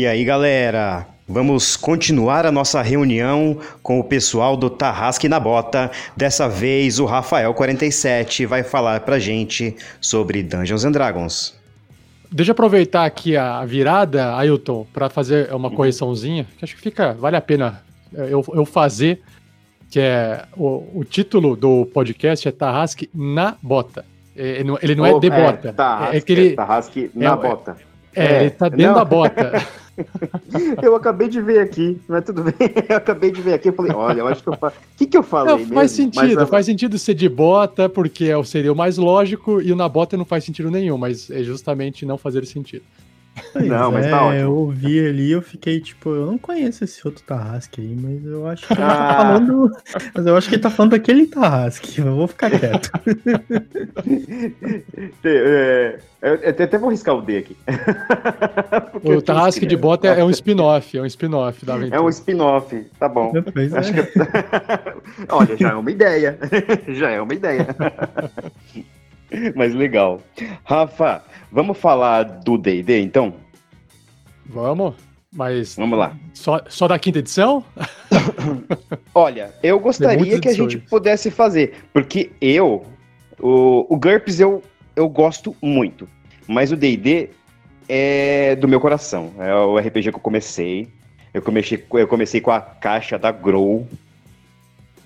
E 0.00 0.06
aí, 0.06 0.24
galera? 0.24 1.06
Vamos 1.28 1.76
continuar 1.76 2.46
a 2.46 2.50
nossa 2.50 2.80
reunião 2.80 3.58
com 3.82 4.00
o 4.00 4.04
pessoal 4.04 4.56
do 4.56 4.70
Tarrasque 4.70 5.28
na 5.28 5.38
Bota. 5.38 5.90
Dessa 6.16 6.48
vez, 6.48 6.98
o 6.98 7.04
Rafael47 7.04 8.46
vai 8.46 8.62
falar 8.62 9.00
pra 9.00 9.18
gente 9.18 9.76
sobre 10.00 10.42
Dungeons 10.42 10.86
and 10.86 10.92
Dragons. 10.92 11.54
Deixa 12.32 12.48
eu 12.48 12.52
aproveitar 12.52 13.04
aqui 13.04 13.36
a 13.36 13.62
virada, 13.66 14.34
Ailton, 14.36 14.86
para 14.90 15.10
fazer 15.10 15.52
uma 15.52 15.70
correçãozinha, 15.70 16.46
que 16.56 16.64
acho 16.64 16.76
que 16.76 16.80
fica, 16.80 17.12
vale 17.12 17.36
a 17.36 17.42
pena 17.42 17.82
eu, 18.10 18.42
eu 18.54 18.64
fazer, 18.64 19.20
que 19.90 20.00
é 20.00 20.46
o, 20.56 21.00
o 21.00 21.04
título 21.04 21.54
do 21.54 21.84
podcast 21.84 22.48
é 22.48 22.50
Tarrasque 22.50 23.10
na 23.14 23.54
Bota. 23.60 24.06
Ele 24.34 24.64
não, 24.64 24.78
ele 24.80 24.94
não 24.94 25.04
oh, 25.04 25.18
é 25.18 25.20
de 25.20 25.26
é, 25.26 25.44
bota. 25.44 25.72
Tarrasque, 25.74 26.16
é, 26.16 26.20
que 26.22 26.32
ele, 26.32 26.50
Tarrasque 26.52 27.10
na 27.14 27.32
é, 27.32 27.36
bota. 27.36 27.76
É, 28.14 28.24
é, 28.24 28.40
ele 28.40 28.50
tá 28.50 28.68
dentro 28.70 28.86
não. 28.86 28.94
da 28.94 29.04
bota. 29.04 29.62
eu 30.82 30.96
acabei 30.96 31.28
de 31.28 31.40
ver 31.40 31.60
aqui, 31.60 32.00
mas 32.08 32.24
tudo 32.24 32.44
bem. 32.44 32.54
Eu 32.88 32.96
acabei 32.96 33.30
de 33.30 33.40
ver 33.40 33.54
aqui. 33.54 33.68
Eu 33.68 33.72
falei, 33.72 33.92
olha, 33.92 34.20
eu 34.20 34.26
acho 34.26 34.42
que 34.42 34.48
eu 34.48 34.56
falei. 34.56 34.76
O 34.76 34.98
que, 34.98 35.06
que 35.06 35.16
eu 35.16 35.22
falei? 35.22 35.64
Não, 35.64 35.74
faz 35.74 35.96
mesmo? 35.96 36.14
sentido, 36.14 36.40
mas, 36.40 36.48
faz 36.48 36.66
sentido 36.66 36.98
ser 36.98 37.14
de 37.14 37.28
bota, 37.28 37.88
porque 37.88 38.26
é 38.26 38.44
seria 38.44 38.72
o 38.72 38.76
mais 38.76 38.96
lógico, 38.96 39.60
e 39.60 39.72
o 39.72 39.76
na 39.76 39.88
bota 39.88 40.16
não 40.16 40.24
faz 40.24 40.44
sentido 40.44 40.70
nenhum, 40.70 40.96
mas 40.96 41.30
é 41.30 41.42
justamente 41.42 42.04
não 42.06 42.18
fazer 42.18 42.44
sentido. 42.46 42.84
Pois 43.52 43.66
não, 43.66 43.92
mas 43.92 44.04
tá 44.04 44.08
é, 44.08 44.10
tá 44.10 44.24
ótimo. 44.24 44.40
Eu 44.40 44.54
ouvi 44.54 45.06
ali, 45.06 45.32
eu 45.32 45.42
fiquei 45.42 45.80
tipo, 45.80 46.08
eu 46.10 46.24
não 46.26 46.38
conheço 46.38 46.84
esse 46.84 47.04
outro 47.06 47.22
Tarrasque 47.24 47.80
aí, 47.80 47.96
mas 48.00 48.24
eu 48.24 48.46
acho 48.46 48.64
que 48.66 48.72
ele 48.72 48.80
tá 48.80 48.88
ah. 48.88 49.16
falando. 49.16 49.70
Mas 50.14 50.26
eu 50.26 50.36
acho 50.36 50.48
que 50.48 50.54
ele 50.54 50.62
tá 50.62 50.70
falando 50.70 50.92
daquele 50.92 51.26
Tarrasque, 51.26 52.00
eu 52.00 52.14
vou 52.14 52.28
ficar 52.28 52.50
quieto. 52.50 52.90
é, 55.24 55.98
eu, 56.22 56.34
até 56.50 56.78
vou 56.78 56.90
riscar 56.90 57.14
o 57.14 57.22
D 57.22 57.38
aqui. 57.38 57.56
o 59.02 59.22
Tarrasque 59.22 59.64
de 59.64 59.76
Bota 59.76 60.08
é, 60.08 60.22
um 60.22 60.30
spin-off, 60.30 60.98
é 60.98 61.02
um 61.02 61.06
spin-off 61.06 61.64
da 61.64 61.74
aventura. 61.74 61.96
É 61.96 62.00
um 62.00 62.08
spin-off, 62.08 62.86
tá 62.98 63.08
bom. 63.08 63.32
Acho 63.76 63.90
é. 63.90 64.02
que... 64.02 64.10
Olha, 65.30 65.56
já 65.56 65.70
é 65.70 65.74
uma 65.74 65.90
ideia. 65.90 66.38
já 66.88 67.10
é 67.10 67.20
uma 67.20 67.34
ideia. 67.34 67.66
Mas 69.54 69.74
legal. 69.74 70.20
Rafa, 70.64 71.22
vamos 71.50 71.78
falar 71.78 72.22
do 72.22 72.58
D&D, 72.58 73.00
então? 73.00 73.34
Vamos, 74.46 74.94
mas... 75.32 75.76
Vamos 75.76 75.96
lá. 75.96 76.16
Só, 76.34 76.60
só 76.68 76.88
da 76.88 76.98
quinta 76.98 77.20
edição? 77.20 77.64
Olha, 79.14 79.54
eu 79.62 79.78
gostaria 79.78 80.40
que 80.40 80.48
a 80.48 80.52
gente 80.52 80.78
pudesse 80.78 81.30
fazer, 81.30 81.84
porque 81.92 82.32
eu, 82.40 82.84
o, 83.38 83.86
o 83.88 83.96
GURPS 83.96 84.40
eu, 84.40 84.62
eu 84.96 85.08
gosto 85.08 85.54
muito, 85.62 86.08
mas 86.48 86.72
o 86.72 86.76
D&D 86.76 87.30
é 87.88 88.56
do 88.56 88.66
meu 88.66 88.80
coração, 88.80 89.32
é 89.38 89.54
o 89.54 89.78
RPG 89.78 90.10
que 90.10 90.16
eu 90.16 90.20
comecei, 90.20 90.88
eu 91.32 91.42
comecei, 91.42 91.84
eu 91.92 92.08
comecei 92.08 92.40
com 92.40 92.50
a 92.50 92.60
caixa 92.60 93.16
da 93.16 93.30
Grow, 93.30 93.86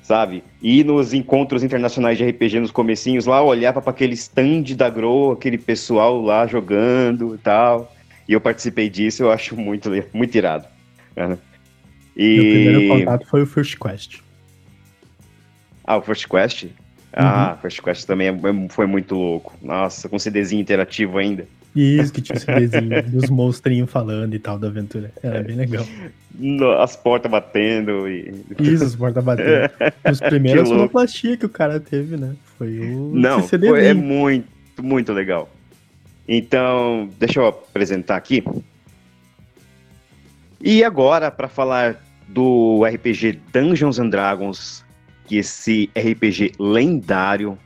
sabe? 0.05 0.45
E 0.63 0.85
nos 0.85 1.15
encontros 1.15 1.65
internacionais 1.65 2.19
de 2.19 2.29
RPG 2.29 2.61
nos 2.61 2.71
comecinhos 2.71 3.25
lá, 3.25 3.43
olhava 3.43 3.81
para 3.81 3.91
aquele 3.91 4.13
stand 4.13 4.77
da 4.77 4.89
Grow, 4.89 5.33
aquele 5.33 5.59
pessoal 5.59 6.21
lá 6.21 6.47
jogando 6.47 7.35
e 7.35 7.39
tal. 7.39 7.93
E 8.29 8.35
eu 8.35 8.41
participei 8.41 8.89
disso, 8.89 9.23
eu 9.23 9.33
acho 9.33 9.57
muito, 9.57 9.91
muito 10.13 10.35
irado. 10.37 10.67
Né? 11.17 11.39
E... 12.15 12.35
Meu 12.35 12.43
primeiro 12.43 12.89
contato 12.89 13.27
foi 13.27 13.43
o 13.43 13.47
First 13.47 13.79
Quest. 13.79 14.21
Ah, 15.83 15.97
o 15.97 16.03
First 16.03 16.29
Quest? 16.29 16.67
Ah, 17.13 17.53
uhum. 17.53 17.63
First 17.63 17.81
Quest 17.81 18.07
também 18.07 18.29
é, 18.29 18.31
é, 18.31 18.69
foi 18.69 18.87
muito 18.87 19.15
louco. 19.15 19.55
Nossa, 19.63 20.09
com 20.09 20.19
CDzinho 20.19 20.61
interativo 20.61 21.17
ainda. 21.17 21.47
Isso, 21.75 22.13
que 22.13 22.23
tinha 22.23 22.37
esse 22.37 22.47
desenho 22.47 23.03
dos 23.11 23.29
monstrinhos 23.29 23.91
falando 23.91 24.35
e 24.35 24.39
tal 24.39 24.59
da 24.59 24.69
aventura. 24.69 25.13
Era 25.23 25.43
bem 25.43 25.57
legal. 25.57 25.85
As 26.81 26.95
portas 26.95 27.31
batendo 27.31 28.09
e. 28.09 28.33
Isso, 28.61 28.85
as 28.85 28.95
portas 28.95 29.25
batendo. 29.25 29.71
Os 30.11 30.21
primeiros 30.21 30.69
sonoplastia 30.69 31.37
que 31.37 31.47
o 31.47 31.49
cara 31.49 31.81
teve, 31.81 32.17
né? 32.17 32.35
Foi 32.57 32.79
o. 32.79 33.11
Não, 33.15 33.43
foi, 33.43 33.87
é 33.87 33.95
muito, 33.95 34.47
muito 34.81 35.13
legal. 35.13 35.51
Então, 36.29 37.09
deixa 37.19 37.41
eu 37.41 37.47
apresentar 37.47 38.17
aqui. 38.17 38.43
E 40.61 40.83
agora, 40.83 41.31
para 41.31 41.49
falar 41.49 41.97
do 42.29 42.85
RPG 42.85 43.41
Dungeons 43.53 43.99
and 43.99 44.09
Dragons, 44.09 44.85
que 45.27 45.37
esse 45.37 45.91
RPG 45.97 46.53
lendário 46.59 47.59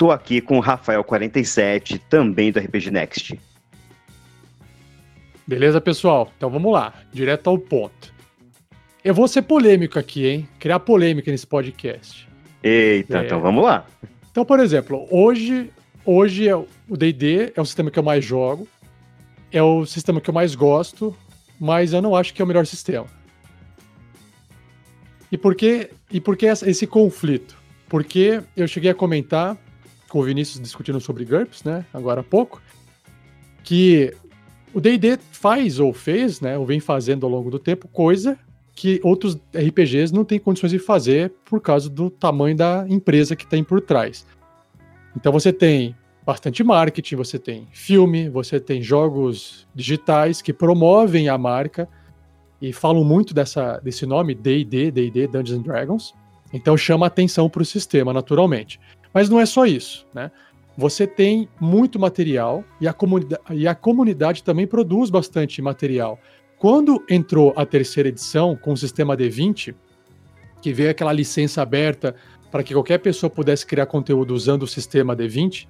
Tô 0.00 0.10
aqui 0.10 0.40
com 0.40 0.58
o 0.58 0.62
Rafael47, 0.62 2.00
também 2.08 2.50
do 2.50 2.58
RPG 2.58 2.90
Next. 2.90 3.38
Beleza, 5.46 5.78
pessoal? 5.78 6.32
Então 6.38 6.48
vamos 6.48 6.72
lá, 6.72 6.94
direto 7.12 7.50
ao 7.50 7.58
ponto. 7.58 8.10
Eu 9.04 9.12
vou 9.12 9.28
ser 9.28 9.42
polêmico 9.42 9.98
aqui, 9.98 10.26
hein? 10.26 10.48
Criar 10.58 10.80
polêmica 10.80 11.30
nesse 11.30 11.46
podcast. 11.46 12.26
Eita, 12.62 13.18
é... 13.18 13.26
então 13.26 13.42
vamos 13.42 13.62
lá. 13.62 13.84
Então, 14.30 14.42
por 14.42 14.58
exemplo, 14.58 15.06
hoje, 15.10 15.70
hoje 16.02 16.48
é 16.48 16.56
o 16.56 16.66
D&D 16.96 17.52
é 17.54 17.60
o 17.60 17.66
sistema 17.66 17.90
que 17.90 17.98
eu 17.98 18.02
mais 18.02 18.24
jogo, 18.24 18.66
é 19.52 19.62
o 19.62 19.84
sistema 19.84 20.18
que 20.18 20.30
eu 20.30 20.34
mais 20.34 20.54
gosto, 20.54 21.14
mas 21.60 21.92
eu 21.92 22.00
não 22.00 22.16
acho 22.16 22.32
que 22.32 22.40
é 22.40 22.44
o 22.46 22.48
melhor 22.48 22.64
sistema. 22.64 23.06
E 25.30 25.36
por 25.36 25.54
que, 25.54 25.90
e 26.10 26.22
por 26.22 26.38
que 26.38 26.46
esse 26.46 26.86
conflito? 26.86 27.54
Porque 27.86 28.40
eu 28.56 28.66
cheguei 28.66 28.92
a 28.92 28.94
comentar 28.94 29.58
com 30.10 30.18
o 30.18 30.22
Vinícius 30.22 30.60
discutindo 30.60 31.00
sobre 31.00 31.24
GURPS, 31.24 31.64
né, 31.64 31.86
agora 31.94 32.20
há 32.20 32.24
pouco, 32.24 32.60
que 33.62 34.14
o 34.74 34.80
D&D 34.80 35.18
faz 35.30 35.78
ou 35.78 35.92
fez, 35.92 36.40
né, 36.40 36.58
ou 36.58 36.66
vem 36.66 36.80
fazendo 36.80 37.24
ao 37.24 37.32
longo 37.32 37.50
do 37.50 37.58
tempo, 37.58 37.88
coisa 37.88 38.38
que 38.74 39.00
outros 39.02 39.38
RPGs 39.54 40.12
não 40.12 40.24
têm 40.24 40.38
condições 40.38 40.72
de 40.72 40.78
fazer 40.78 41.32
por 41.44 41.60
causa 41.60 41.88
do 41.88 42.10
tamanho 42.10 42.56
da 42.56 42.84
empresa 42.88 43.36
que 43.36 43.46
tem 43.46 43.62
por 43.62 43.80
trás. 43.80 44.26
Então 45.14 45.32
você 45.32 45.52
tem 45.52 45.94
bastante 46.24 46.62
marketing, 46.62 47.16
você 47.16 47.38
tem 47.38 47.68
filme, 47.72 48.28
você 48.28 48.58
tem 48.58 48.82
jogos 48.82 49.66
digitais 49.74 50.40
que 50.40 50.52
promovem 50.52 51.28
a 51.28 51.36
marca 51.36 51.88
e 52.60 52.72
falam 52.72 53.04
muito 53.04 53.34
dessa, 53.34 53.78
desse 53.80 54.06
nome, 54.06 54.34
D&D, 54.34 54.90
D&D, 54.90 55.26
Dungeons 55.26 55.58
and 55.58 55.62
Dragons. 55.62 56.14
Então 56.52 56.76
chama 56.76 57.06
atenção 57.06 57.48
para 57.48 57.62
o 57.62 57.64
sistema, 57.64 58.12
naturalmente. 58.12 58.80
Mas 59.12 59.28
não 59.28 59.40
é 59.40 59.46
só 59.46 59.66
isso, 59.66 60.06
né? 60.14 60.30
Você 60.76 61.06
tem 61.06 61.48
muito 61.60 61.98
material 61.98 62.64
e 62.80 62.88
a, 62.88 62.92
comunidade, 62.92 63.42
e 63.50 63.68
a 63.68 63.74
comunidade 63.74 64.42
também 64.42 64.66
produz 64.66 65.10
bastante 65.10 65.60
material. 65.60 66.18
Quando 66.58 67.04
entrou 67.08 67.52
a 67.56 67.66
terceira 67.66 68.08
edição 68.08 68.56
com 68.56 68.72
o 68.72 68.76
sistema 68.76 69.16
D20, 69.16 69.74
que 70.62 70.72
veio 70.72 70.90
aquela 70.90 71.12
licença 71.12 71.60
aberta 71.62 72.14
para 72.50 72.62
que 72.62 72.72
qualquer 72.72 72.98
pessoa 72.98 73.30
pudesse 73.30 73.66
criar 73.66 73.86
conteúdo 73.86 74.34
usando 74.34 74.62
o 74.62 74.66
sistema 74.66 75.16
D20, 75.16 75.66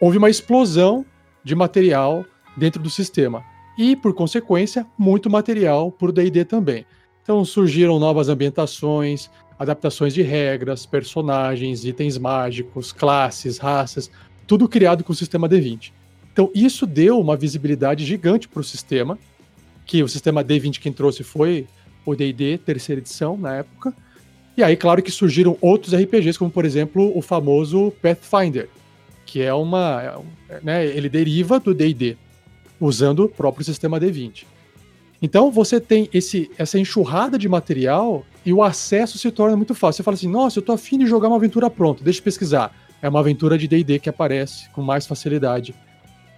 houve 0.00 0.18
uma 0.18 0.30
explosão 0.30 1.04
de 1.42 1.54
material 1.54 2.24
dentro 2.56 2.82
do 2.82 2.90
sistema. 2.90 3.44
E, 3.76 3.96
por 3.96 4.14
consequência, 4.14 4.86
muito 4.96 5.28
material 5.28 5.90
para 5.90 6.08
o 6.08 6.12
DD 6.12 6.44
também. 6.44 6.86
Então 7.22 7.44
surgiram 7.44 7.98
novas 7.98 8.28
ambientações, 8.28 9.30
adaptações 9.64 10.14
de 10.14 10.22
regras, 10.22 10.86
personagens, 10.86 11.84
itens 11.84 12.16
mágicos, 12.16 12.92
classes, 12.92 13.58
raças, 13.58 14.10
tudo 14.46 14.68
criado 14.68 15.02
com 15.02 15.12
o 15.12 15.16
sistema 15.16 15.48
D20. 15.48 15.92
Então, 16.32 16.50
isso 16.54 16.86
deu 16.86 17.18
uma 17.20 17.36
visibilidade 17.36 18.04
gigante 18.04 18.48
para 18.48 18.60
o 18.60 18.64
sistema, 18.64 19.18
que 19.86 20.02
o 20.02 20.08
sistema 20.08 20.44
D20 20.44 20.80
quem 20.80 20.92
trouxe 20.92 21.22
foi 21.22 21.66
o 22.04 22.14
D&D, 22.14 22.58
terceira 22.58 23.00
edição, 23.00 23.36
na 23.36 23.56
época. 23.56 23.94
E 24.56 24.62
aí, 24.62 24.76
claro 24.76 25.02
que 25.02 25.10
surgiram 25.10 25.56
outros 25.60 25.94
RPGs, 25.94 26.38
como, 26.38 26.50
por 26.50 26.64
exemplo, 26.64 27.16
o 27.16 27.22
famoso 27.22 27.92
Pathfinder, 28.02 28.68
que 29.24 29.42
é 29.42 29.52
uma... 29.54 30.22
É, 30.48 30.60
né, 30.62 30.86
ele 30.86 31.08
deriva 31.08 31.58
do 31.58 31.74
D&D, 31.74 32.16
usando 32.80 33.24
o 33.24 33.28
próprio 33.28 33.64
sistema 33.64 33.98
D20. 33.98 34.44
Então 35.20 35.50
você 35.50 35.80
tem 35.80 36.08
esse, 36.12 36.50
essa 36.58 36.78
enxurrada 36.78 37.38
de 37.38 37.48
material 37.48 38.24
e 38.44 38.52
o 38.52 38.62
acesso 38.62 39.18
se 39.18 39.30
torna 39.30 39.56
muito 39.56 39.74
fácil. 39.74 39.98
Você 39.98 40.02
fala 40.02 40.14
assim: 40.14 40.28
nossa, 40.28 40.58
eu 40.58 40.62
tô 40.62 40.72
afim 40.72 40.98
de 40.98 41.06
jogar 41.06 41.28
uma 41.28 41.36
aventura 41.36 41.70
pronta, 41.70 42.04
deixa 42.04 42.20
eu 42.20 42.24
pesquisar. 42.24 42.74
É 43.00 43.08
uma 43.08 43.20
aventura 43.20 43.58
de 43.58 43.68
DD 43.68 43.98
que 43.98 44.08
aparece 44.08 44.68
com 44.70 44.82
mais 44.82 45.06
facilidade. 45.06 45.74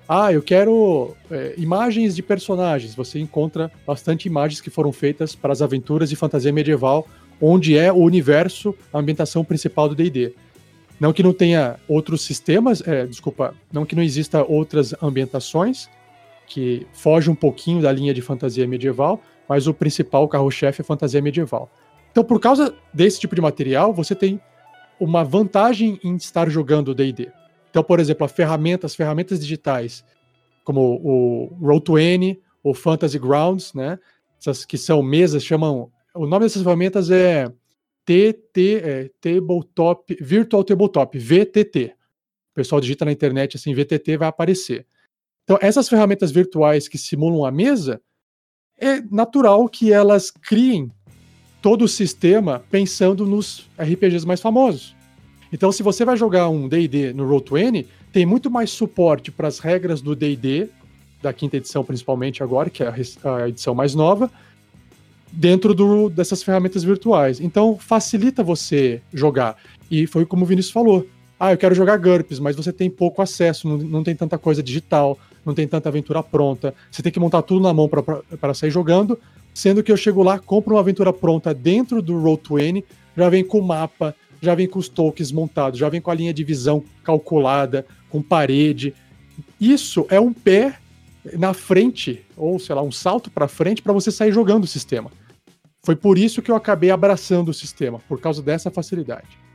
Ah, 0.08 0.32
eu 0.32 0.40
quero 0.40 1.16
é, 1.30 1.54
imagens 1.56 2.14
de 2.14 2.22
personagens. 2.22 2.94
Você 2.94 3.18
encontra 3.18 3.70
bastante 3.84 4.26
imagens 4.26 4.60
que 4.60 4.70
foram 4.70 4.92
feitas 4.92 5.34
para 5.34 5.52
as 5.52 5.60
aventuras 5.60 6.08
de 6.08 6.16
fantasia 6.16 6.52
medieval, 6.52 7.08
onde 7.40 7.76
é 7.76 7.92
o 7.92 7.96
universo, 7.96 8.74
a 8.92 8.98
ambientação 8.98 9.44
principal 9.44 9.88
do 9.88 9.96
DD. 9.96 10.32
Não 10.98 11.12
que 11.12 11.22
não 11.22 11.32
tenha 11.32 11.76
outros 11.88 12.22
sistemas, 12.22 12.80
é, 12.86 13.04
desculpa, 13.04 13.52
não 13.72 13.84
que 13.84 13.94
não 13.94 14.02
exista 14.02 14.42
outras 14.42 14.94
ambientações, 15.02 15.88
que 16.46 16.86
foge 16.92 17.30
um 17.30 17.34
pouquinho 17.34 17.82
da 17.82 17.92
linha 17.92 18.14
de 18.14 18.22
fantasia 18.22 18.66
medieval, 18.66 19.20
mas 19.48 19.66
o 19.66 19.74
principal 19.74 20.28
carro-chefe 20.28 20.80
é 20.80 20.84
fantasia 20.84 21.20
medieval. 21.20 21.70
Então, 22.10 22.24
por 22.24 22.40
causa 22.40 22.74
desse 22.94 23.20
tipo 23.20 23.34
de 23.34 23.40
material, 23.40 23.92
você 23.92 24.14
tem 24.14 24.40
uma 24.98 25.22
vantagem 25.22 26.00
em 26.02 26.16
estar 26.16 26.48
jogando 26.48 26.94
D&D. 26.94 27.30
Então, 27.70 27.84
por 27.84 28.00
exemplo, 28.00 28.24
a 28.26 28.86
as 28.86 28.94
ferramentas 28.94 29.38
digitais, 29.38 30.02
como 30.64 31.00
o 31.04 31.56
Roll20, 31.60 32.38
o 32.62 32.72
Fantasy 32.72 33.18
Grounds, 33.18 33.74
né? 33.74 33.98
Essas 34.40 34.64
que 34.64 34.78
são 34.78 35.02
mesas, 35.02 35.44
chamam. 35.44 35.90
O 36.14 36.26
nome 36.26 36.46
dessas 36.46 36.62
ferramentas 36.62 37.10
é 37.10 37.52
TT, 38.04 38.80
é, 38.82 39.10
Tabletop, 39.20 40.16
Virtual 40.20 40.64
Tabletop, 40.64 41.18
VTT. 41.18 41.94
O 42.52 42.54
pessoal 42.54 42.80
digita 42.80 43.04
na 43.04 43.12
internet 43.12 43.56
assim, 43.56 43.74
VTT 43.74 44.16
vai 44.16 44.28
aparecer. 44.28 44.86
Então, 45.46 45.56
essas 45.60 45.88
ferramentas 45.88 46.32
virtuais 46.32 46.88
que 46.88 46.98
simulam 46.98 47.44
a 47.44 47.52
mesa, 47.52 48.00
é 48.76 49.00
natural 49.00 49.68
que 49.68 49.92
elas 49.92 50.28
criem 50.28 50.90
todo 51.62 51.84
o 51.84 51.88
sistema 51.88 52.64
pensando 52.68 53.24
nos 53.24 53.70
RPGs 53.78 54.26
mais 54.26 54.40
famosos. 54.40 54.96
Então, 55.52 55.70
se 55.70 55.84
você 55.84 56.04
vai 56.04 56.16
jogar 56.16 56.48
um 56.48 56.68
D&D 56.68 57.12
no 57.12 57.28
Roll20, 57.28 57.86
tem 58.12 58.26
muito 58.26 58.50
mais 58.50 58.70
suporte 58.70 59.30
para 59.30 59.46
as 59.46 59.60
regras 59.60 60.02
do 60.02 60.16
D&D, 60.16 60.68
da 61.22 61.32
quinta 61.32 61.56
edição 61.56 61.84
principalmente 61.84 62.42
agora, 62.42 62.68
que 62.68 62.82
é 62.82 62.92
a 63.22 63.48
edição 63.48 63.72
mais 63.72 63.94
nova, 63.94 64.28
dentro 65.30 65.74
do, 65.74 66.10
dessas 66.10 66.42
ferramentas 66.42 66.82
virtuais. 66.82 67.40
Então, 67.40 67.78
facilita 67.78 68.42
você 68.42 69.00
jogar. 69.12 69.56
E 69.88 70.08
foi 70.08 70.26
como 70.26 70.44
o 70.44 70.46
Vinícius 70.46 70.72
falou. 70.72 71.06
Ah, 71.38 71.52
eu 71.52 71.58
quero 71.58 71.74
jogar 71.74 71.98
GURPS, 71.98 72.40
mas 72.40 72.56
você 72.56 72.72
tem 72.72 72.90
pouco 72.90 73.22
acesso, 73.22 73.68
não, 73.68 73.78
não 73.78 74.02
tem 74.02 74.16
tanta 74.16 74.38
coisa 74.38 74.60
digital, 74.62 75.18
não 75.46 75.54
tem 75.54 75.66
tanta 75.66 75.88
aventura 75.88 76.22
pronta. 76.22 76.74
Você 76.90 77.02
tem 77.02 77.12
que 77.12 77.20
montar 77.20 77.42
tudo 77.42 77.60
na 77.62 77.72
mão 77.72 77.88
para 77.88 78.52
sair 78.52 78.70
jogando. 78.70 79.18
Sendo 79.54 79.82
que 79.82 79.90
eu 79.90 79.96
chego 79.96 80.22
lá, 80.22 80.38
compro 80.38 80.74
uma 80.74 80.80
aventura 80.80 81.12
pronta 81.12 81.54
dentro 81.54 82.02
do 82.02 82.14
Roll20, 82.14 82.84
já 83.16 83.28
vem 83.30 83.42
com 83.42 83.60
o 83.60 83.66
mapa, 83.66 84.14
já 84.42 84.54
vem 84.54 84.66
com 84.68 84.78
os 84.78 84.88
tokens 84.88 85.32
montados, 85.32 85.78
já 85.78 85.88
vem 85.88 86.00
com 86.00 86.10
a 86.10 86.14
linha 86.14 86.34
de 86.34 86.44
visão 86.44 86.84
calculada, 87.02 87.86
com 88.10 88.20
parede. 88.20 88.92
Isso 89.58 90.04
é 90.10 90.20
um 90.20 90.32
pé 90.32 90.78
na 91.38 91.54
frente, 91.54 92.22
ou 92.36 92.58
sei 92.58 92.74
lá, 92.74 92.82
um 92.82 92.92
salto 92.92 93.30
para 93.30 93.48
frente 93.48 93.80
para 93.80 93.94
você 93.94 94.10
sair 94.10 94.30
jogando 94.30 94.64
o 94.64 94.68
sistema. 94.68 95.10
Foi 95.82 95.96
por 95.96 96.18
isso 96.18 96.42
que 96.42 96.50
eu 96.50 96.56
acabei 96.56 96.90
abraçando 96.90 97.48
o 97.48 97.54
sistema, 97.54 97.98
por 98.08 98.20
causa 98.20 98.42
dessa 98.42 98.70
facilidade. 98.70 99.45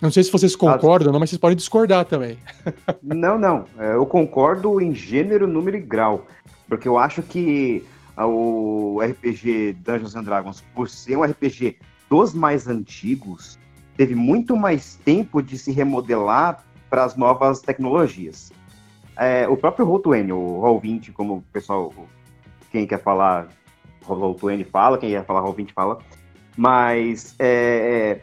Não 0.00 0.10
sei 0.10 0.22
se 0.22 0.32
vocês 0.32 0.56
concordam, 0.56 1.12
não, 1.12 1.20
mas 1.20 1.30
vocês 1.30 1.40
podem 1.40 1.56
discordar 1.56 2.04
também. 2.06 2.38
Não, 3.02 3.38
não. 3.38 3.66
É, 3.78 3.94
eu 3.94 4.06
concordo 4.06 4.80
em 4.80 4.94
gênero, 4.94 5.46
número 5.46 5.76
e 5.76 5.80
grau. 5.80 6.26
Porque 6.66 6.88
eu 6.88 6.96
acho 6.96 7.22
que 7.22 7.84
o 8.16 9.00
RPG 9.02 9.74
Dungeons 9.84 10.14
and 10.14 10.22
Dragons, 10.22 10.64
por 10.74 10.88
ser 10.88 11.16
um 11.16 11.22
RPG 11.22 11.76
dos 12.08 12.32
mais 12.32 12.66
antigos, 12.66 13.58
teve 13.96 14.14
muito 14.14 14.56
mais 14.56 14.96
tempo 15.04 15.42
de 15.42 15.58
se 15.58 15.72
remodelar 15.72 16.64
para 16.88 17.04
as 17.04 17.16
novas 17.16 17.60
tecnologias. 17.60 18.52
É, 19.16 19.46
o 19.48 19.56
próprio 19.56 19.86
Roll20, 19.86 20.32
o 20.32 20.60
Roll20, 20.62 21.12
como 21.12 21.36
o 21.36 21.42
pessoal, 21.52 21.92
quem 22.72 22.86
quer 22.86 23.02
falar 23.02 23.48
Roll20 24.02 24.66
fala, 24.66 24.98
quem 24.98 25.10
quer 25.10 25.24
falar 25.24 25.42
Roll20 25.42 25.72
fala, 25.74 25.98
mas 26.56 27.34
é, 27.38 28.20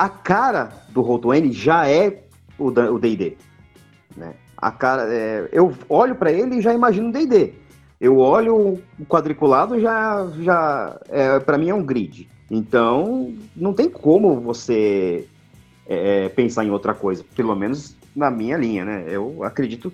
a 0.00 0.08
cara 0.08 0.72
do 0.88 1.02
Roll20 1.02 1.52
já 1.52 1.86
é 1.86 2.22
o 2.58 2.70
D&D, 2.70 3.36
né? 4.16 4.32
A 4.56 4.70
cara, 4.70 5.06
é, 5.12 5.46
eu 5.52 5.74
olho 5.90 6.14
para 6.14 6.32
ele 6.32 6.56
e 6.56 6.62
já 6.62 6.72
imagino 6.72 7.12
D&D. 7.12 7.52
Eu 8.00 8.16
olho 8.16 8.80
o 8.98 9.04
quadriculado 9.06 9.78
já, 9.78 10.26
já 10.40 10.98
é, 11.10 11.38
para 11.38 11.58
mim 11.58 11.68
é 11.68 11.74
um 11.74 11.84
grid. 11.84 12.26
Então, 12.50 13.34
não 13.54 13.74
tem 13.74 13.90
como 13.90 14.40
você 14.40 15.26
é, 15.86 16.30
pensar 16.30 16.64
em 16.64 16.70
outra 16.70 16.94
coisa. 16.94 17.22
Pelo 17.36 17.54
menos 17.54 17.94
na 18.16 18.30
minha 18.30 18.56
linha, 18.56 18.86
né? 18.86 19.04
Eu 19.06 19.44
acredito 19.44 19.92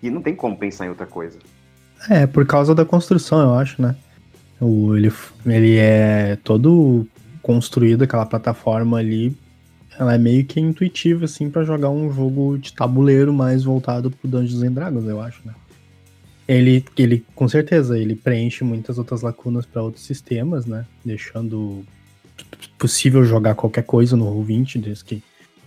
que 0.00 0.08
não 0.08 0.22
tem 0.22 0.34
como 0.34 0.56
pensar 0.56 0.86
em 0.86 0.88
outra 0.88 1.06
coisa. 1.06 1.38
É, 2.08 2.26
por 2.26 2.46
causa 2.46 2.74
da 2.74 2.86
construção, 2.86 3.38
eu 3.42 3.54
acho, 3.54 3.82
né? 3.82 3.94
O, 4.58 4.96
ele, 4.96 5.12
ele 5.44 5.76
é 5.76 6.38
todo 6.42 7.06
construído, 7.42 8.02
aquela 8.02 8.24
plataforma 8.24 8.96
ali, 8.98 9.36
ela 9.98 10.14
é 10.14 10.18
meio 10.18 10.44
que 10.44 10.60
intuitiva, 10.60 11.24
assim, 11.24 11.50
para 11.50 11.64
jogar 11.64 11.90
um 11.90 12.12
jogo 12.12 12.58
de 12.58 12.72
tabuleiro 12.72 13.32
mais 13.32 13.64
voltado 13.64 14.10
pro 14.10 14.28
Dungeons 14.28 14.62
and 14.62 14.72
Dragons, 14.72 15.04
eu 15.04 15.20
acho, 15.20 15.40
né? 15.44 15.54
Ele, 16.48 16.84
ele, 16.96 17.24
com 17.34 17.48
certeza, 17.48 17.98
ele 17.98 18.16
preenche 18.16 18.64
muitas 18.64 18.98
outras 18.98 19.22
lacunas 19.22 19.64
para 19.64 19.82
outros 19.82 20.04
sistemas, 20.04 20.66
né? 20.66 20.86
Deixando 21.04 21.84
possível 22.78 23.24
jogar 23.24 23.54
qualquer 23.54 23.84
coisa 23.84 24.16
no 24.16 24.26
Roll20, 24.26 24.80
desde 24.80 25.04
que 25.04 25.22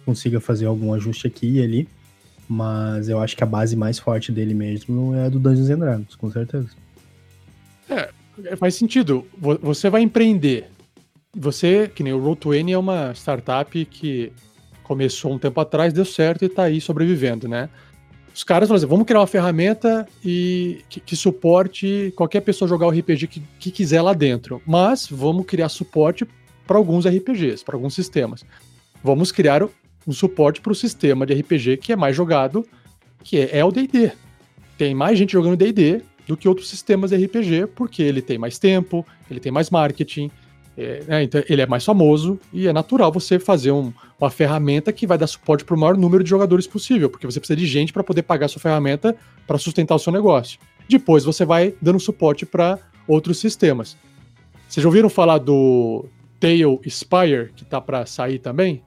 consiga 0.06 0.39
fazer 0.39 0.66
algum 0.66 0.94
ajuste 0.94 1.27
aqui 1.27 1.60
e 1.60 1.63
ali. 1.63 1.88
Mas 2.48 3.10
eu 3.10 3.19
acho 3.19 3.36
que 3.36 3.44
a 3.44 3.48
base 3.48 3.75
mais 3.75 3.98
forte 3.98 4.31
dele 4.31 4.54
mesmo 4.54 5.16
é 5.16 5.25
a 5.25 5.30
do 5.30 5.39
Dungeons 5.39 5.69
and 5.69 5.80
Dragons, 5.80 6.16
com 6.16 6.30
certeza. 6.30 6.69
É, 7.89 8.56
faz 8.57 8.75
sentido. 8.75 9.25
Você 9.62 9.89
vai 9.89 10.01
empreender. 10.01 10.69
Você, 11.36 11.92
que 11.94 12.02
nem 12.02 12.14
o 12.14 12.22
Roll20 12.22 12.72
é 12.72 12.78
uma 12.78 13.12
startup 13.14 13.86
que 13.86 14.32
começou 14.84 15.34
um 15.34 15.40
tempo 15.40 15.60
atrás, 15.60 15.92
deu 15.92 16.06
certo 16.06 16.44
e 16.44 16.46
está 16.46 16.64
aí 16.64 16.80
sobrevivendo, 16.80 17.48
né? 17.48 17.70
Os 18.34 18.44
caras 18.44 18.68
falaram 18.68 18.84
assim, 18.84 18.90
vamos 18.90 19.06
criar 19.06 19.20
uma 19.20 19.28
ferramenta 19.28 20.08
e 20.24 20.82
que, 20.90 21.00
que 21.00 21.16
suporte 21.16 22.14
qualquer 22.16 22.42
pessoa 22.42 22.68
jogar 22.68 22.88
o 22.88 22.90
RPG 22.90 23.28
que, 23.28 23.42
que 23.60 23.72
quiser 23.72 24.02
lá 24.02 24.14
dentro. 24.14 24.62
Mas 24.66 25.08
vamos 25.10 25.46
criar 25.46 25.70
suporte 25.70 26.28
para 26.68 26.78
alguns 26.78 27.06
RPGs, 27.06 27.64
para 27.64 27.76
alguns 27.76 27.94
sistemas. 27.94 28.46
Vamos 29.04 29.32
criar 29.32 29.64
um 30.08 30.12
suporte 30.12 30.62
para 30.62 30.72
o 30.72 30.76
sistema 30.76 31.26
de 31.26 31.34
RPG 31.34 31.78
que 31.78 31.94
é 31.94 31.96
mais 31.96 32.16
jogado, 32.16 32.66
que 33.24 33.40
é, 33.40 33.60
é 33.60 33.66
o 33.66 33.72
D&D. 33.72 34.12
Tem 34.78 34.94
mais 34.94 35.18
gente 35.18 35.34
jogando 35.34 35.56
D&D 35.56 36.02
do 36.28 36.36
que 36.36 36.48
outros 36.48 36.70
sistemas 36.70 37.12
de 37.12 37.26
RPG, 37.26 37.68
porque 37.76 38.04
ele 38.04 38.22
tem 38.22 38.38
mais 38.38 38.60
tempo, 38.60 39.06
ele 39.30 39.40
tem 39.40 39.52
mais 39.52 39.70
marketing, 39.70 40.30
é, 40.77 41.04
né, 41.07 41.24
então 41.24 41.42
ele 41.48 41.62
é 41.62 41.66
mais 41.66 41.86
famoso 41.86 42.39
e 42.51 42.68
é 42.68 42.74
natural 42.74 43.12
você 43.12 43.39
fazer 43.39 43.72
um, 43.72 43.94
uma 44.19 44.30
ferramenta 44.30 44.92
que 44.92 45.07
vai 45.07 45.18
dar 45.18 45.27
suporte 45.27 45.63
para 45.63 45.75
o 45.75 45.80
maior 45.80 45.95
número 45.95 46.24
de 46.24 46.30
jogadores 46.30 46.68
possível, 46.68 47.10
porque 47.10 47.25
você 47.25 47.39
precisa 47.39 47.57
de 47.57 47.66
gente 47.66 47.94
para 47.94 48.04
poder 48.04 48.24
pagar 48.24 48.48
a 48.48 48.50
sua 48.50 48.62
ferramenta 48.62 49.16
para 49.48 49.57
sustentar 49.57 49.95
o 49.95 50.00
seu 50.00 50.12
negócio. 50.12 50.60
Depois 50.89 51.24
você 51.24 51.45
vai 51.45 51.74
dando 51.81 52.00
suporte 52.00 52.45
para 52.45 52.77
outros 53.07 53.39
sistemas. 53.39 53.98
Vocês 54.68 54.83
já 54.83 54.88
ouviram 54.88 55.10
falar 55.10 55.38
do 55.38 56.06
Tail 56.39 56.81
Spire, 56.88 57.51
que 57.56 57.63
tá 57.63 57.80
para 57.80 58.06
sair 58.06 58.39
também? 58.39 58.83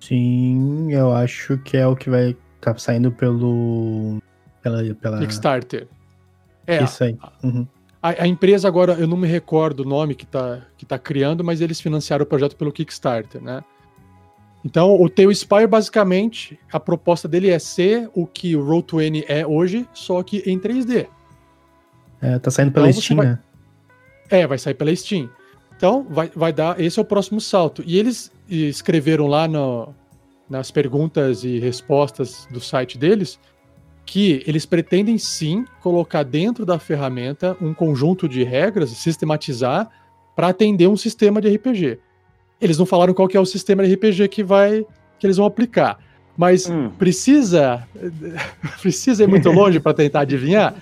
Sim, 0.00 0.92
eu 0.92 1.12
acho 1.12 1.56
que 1.58 1.76
é 1.76 1.86
o 1.86 1.96
que 1.96 2.10
vai 2.10 2.36
tá 2.60 2.76
saindo 2.76 3.10
pelo 3.10 4.18
pela, 4.62 4.94
pela... 4.94 5.18
Kickstarter. 5.20 5.88
É, 6.66 6.82
Isso 6.82 7.04
aí. 7.04 7.16
Uhum. 7.42 7.66
A, 8.06 8.22
a, 8.22 8.26
empresa 8.28 8.68
agora, 8.68 8.92
eu 8.92 9.08
não 9.08 9.16
me 9.16 9.26
recordo 9.26 9.80
o 9.80 9.84
nome 9.84 10.14
que 10.14 10.22
está 10.22 10.60
que 10.78 10.86
tá 10.86 10.96
criando, 10.96 11.42
mas 11.42 11.60
eles 11.60 11.80
financiaram 11.80 12.22
o 12.22 12.26
projeto 12.26 12.54
pelo 12.54 12.70
Kickstarter, 12.70 13.42
né? 13.42 13.64
Então, 14.64 15.00
o 15.00 15.08
Tail 15.08 15.34
Spire, 15.34 15.66
basicamente, 15.66 16.56
a 16.72 16.78
proposta 16.78 17.26
dele 17.26 17.50
é 17.50 17.58
ser 17.58 18.08
o 18.14 18.24
que 18.24 18.54
o 18.54 18.64
Roll20 18.64 19.24
é 19.26 19.44
hoje, 19.44 19.88
só 19.92 20.22
que 20.22 20.38
em 20.46 20.56
3D. 20.56 21.08
É, 22.20 22.38
tá 22.38 22.48
saindo 22.48 22.70
pela 22.70 22.88
então, 22.88 23.00
Steam, 23.00 23.16
vai... 23.16 23.26
né? 23.26 23.38
É, 24.30 24.46
vai 24.46 24.58
sair 24.58 24.74
pela 24.74 24.94
Steam. 24.94 25.28
Então, 25.76 26.06
vai, 26.08 26.30
vai 26.34 26.52
dar. 26.52 26.80
Esse 26.80 27.00
é 27.00 27.02
o 27.02 27.04
próximo 27.04 27.40
salto. 27.40 27.82
E 27.84 27.98
eles 27.98 28.30
escreveram 28.48 29.26
lá 29.26 29.48
no, 29.48 29.92
nas 30.48 30.70
perguntas 30.70 31.42
e 31.42 31.58
respostas 31.58 32.46
do 32.52 32.60
site 32.60 32.96
deles 32.96 33.38
que 34.06 34.44
eles 34.46 34.64
pretendem 34.64 35.18
sim 35.18 35.64
colocar 35.82 36.22
dentro 36.22 36.64
da 36.64 36.78
ferramenta 36.78 37.56
um 37.60 37.74
conjunto 37.74 38.28
de 38.28 38.44
regras, 38.44 38.90
sistematizar 38.90 39.90
para 40.34 40.48
atender 40.48 40.86
um 40.86 40.96
sistema 40.96 41.40
de 41.40 41.54
RPG. 41.54 41.98
Eles 42.60 42.78
não 42.78 42.86
falaram 42.86 43.12
qual 43.12 43.26
que 43.26 43.36
é 43.36 43.40
o 43.40 43.44
sistema 43.44 43.84
de 43.84 43.92
RPG 43.92 44.28
que 44.28 44.44
vai 44.44 44.86
que 45.18 45.26
eles 45.26 45.38
vão 45.38 45.46
aplicar, 45.46 45.98
mas 46.36 46.68
hum. 46.68 46.90
precisa 46.90 47.86
precisa 48.80 49.24
ir 49.24 49.26
muito 49.26 49.50
longe 49.50 49.80
para 49.80 49.92
tentar 49.92 50.20
adivinhar? 50.20 50.74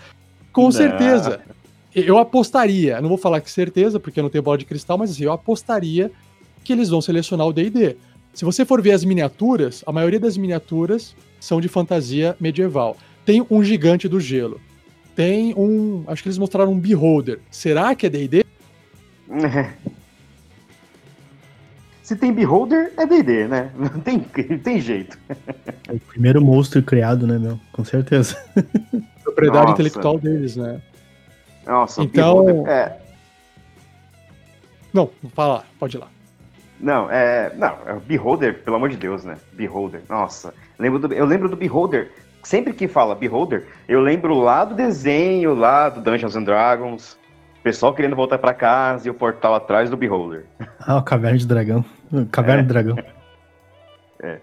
Com 0.52 0.64
não. 0.64 0.72
certeza. 0.72 1.40
Eu 1.94 2.18
apostaria, 2.18 3.00
não 3.00 3.08
vou 3.08 3.16
falar 3.16 3.40
que 3.40 3.50
certeza, 3.50 4.00
porque 4.00 4.18
eu 4.18 4.22
não 4.22 4.30
tenho 4.30 4.42
bola 4.42 4.58
de 4.58 4.64
cristal, 4.64 4.98
mas 4.98 5.12
assim, 5.12 5.24
eu 5.24 5.32
apostaria 5.32 6.10
que 6.64 6.72
eles 6.72 6.90
vão 6.90 7.00
selecionar 7.00 7.46
o 7.46 7.52
D&D. 7.52 7.96
Se 8.32 8.44
você 8.44 8.64
for 8.64 8.82
ver 8.82 8.92
as 8.92 9.04
miniaturas, 9.04 9.84
a 9.86 9.92
maioria 9.92 10.18
das 10.18 10.36
miniaturas 10.36 11.14
são 11.38 11.60
de 11.60 11.68
fantasia 11.68 12.36
medieval. 12.40 12.96
Tem 13.24 13.44
um 13.50 13.62
gigante 13.62 14.08
do 14.08 14.20
gelo. 14.20 14.60
Tem 15.14 15.54
um, 15.56 16.04
acho 16.06 16.22
que 16.22 16.28
eles 16.28 16.38
mostraram 16.38 16.72
um 16.72 16.78
beholder. 16.78 17.40
Será 17.50 17.94
que 17.94 18.06
é 18.06 18.10
D&D? 18.10 18.44
Se 22.02 22.14
tem 22.14 22.32
beholder, 22.34 22.92
é 22.98 23.06
D&D, 23.06 23.48
né? 23.48 23.70
Não 23.74 23.88
tem, 23.88 24.20
tem 24.20 24.78
jeito. 24.78 25.18
É 25.88 25.92
o 25.92 26.00
primeiro 26.00 26.44
monstro 26.44 26.82
criado, 26.82 27.26
né, 27.26 27.38
meu? 27.38 27.58
Com 27.72 27.82
certeza. 27.82 28.36
Propriedade 29.24 29.68
Nossa. 29.68 29.72
intelectual 29.72 30.18
deles, 30.18 30.54
né? 30.54 30.82
Nossa, 31.66 32.02
então... 32.02 32.44
Beholder, 32.44 32.70
é... 32.70 32.98
Não, 34.92 35.10
fala, 35.34 35.64
pode 35.80 35.96
ir 35.96 36.00
lá. 36.00 36.08
Não, 36.78 37.10
é. 37.10 37.50
Não, 37.56 37.78
é 37.86 37.94
o 37.94 38.00
Beholder, 38.00 38.62
pelo 38.62 38.76
amor 38.76 38.90
de 38.90 38.96
Deus, 38.96 39.24
né? 39.24 39.38
Beholder. 39.54 40.02
Nossa. 40.06 40.52
Lembro 40.78 40.98
do, 40.98 41.14
eu 41.14 41.24
lembro 41.24 41.48
do 41.48 41.56
Beholder 41.56 42.12
sempre 42.44 42.72
que 42.72 42.86
fala 42.86 43.14
Beholder, 43.14 43.66
eu 43.88 44.00
lembro 44.00 44.38
lá 44.38 44.64
do 44.64 44.74
desenho, 44.74 45.54
lá 45.54 45.88
do 45.88 46.00
Dungeons 46.00 46.36
and 46.36 46.44
Dragons, 46.44 47.18
o 47.58 47.62
pessoal 47.62 47.94
querendo 47.94 48.14
voltar 48.14 48.38
para 48.38 48.54
casa 48.54 49.08
e 49.08 49.10
o 49.10 49.14
portal 49.14 49.54
atrás 49.54 49.90
do 49.90 49.96
Beholder. 49.96 50.46
Ah, 50.78 50.98
o 50.98 51.02
Caverna 51.02 51.38
de 51.38 51.46
Dragão. 51.46 51.84
Caverna 52.30 52.60
é. 52.60 52.62
de 52.62 52.68
Dragão. 52.68 52.96
É. 54.22 54.40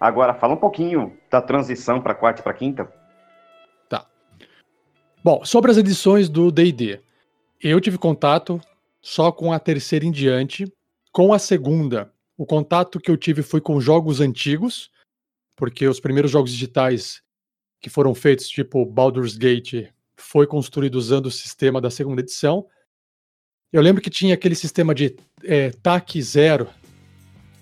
Agora, 0.00 0.34
fala 0.34 0.54
um 0.54 0.58
pouquinho 0.58 1.16
da 1.30 1.40
transição 1.40 2.00
para 2.00 2.14
quarta 2.14 2.40
e 2.40 2.42
para 2.42 2.54
quinta. 2.54 2.88
Tá. 3.88 4.06
Bom, 5.22 5.44
sobre 5.44 5.70
as 5.70 5.76
edições 5.76 6.28
do 6.28 6.50
D&D. 6.50 7.00
Eu 7.62 7.80
tive 7.80 7.98
contato 7.98 8.60
só 9.02 9.30
com 9.30 9.52
a 9.52 9.58
terceira 9.58 10.04
em 10.04 10.10
diante. 10.10 10.72
Com 11.12 11.32
a 11.32 11.38
segunda, 11.38 12.10
o 12.36 12.46
contato 12.46 12.98
que 12.98 13.10
eu 13.10 13.16
tive 13.16 13.42
foi 13.42 13.60
com 13.60 13.80
jogos 13.80 14.20
antigos, 14.20 14.90
porque 15.60 15.86
os 15.86 16.00
primeiros 16.00 16.30
jogos 16.30 16.50
digitais 16.50 17.20
que 17.82 17.90
foram 17.90 18.14
feitos, 18.14 18.48
tipo 18.48 18.84
Baldur's 18.86 19.36
Gate, 19.36 19.88
foi 20.16 20.46
construído 20.46 20.94
usando 20.94 21.26
o 21.26 21.30
sistema 21.30 21.82
da 21.82 21.90
segunda 21.90 22.22
edição. 22.22 22.64
Eu 23.70 23.82
lembro 23.82 24.00
que 24.00 24.08
tinha 24.08 24.32
aquele 24.32 24.54
sistema 24.54 24.94
de 24.94 25.16
é, 25.44 25.70
TAC 25.70 26.20
zero, 26.22 26.66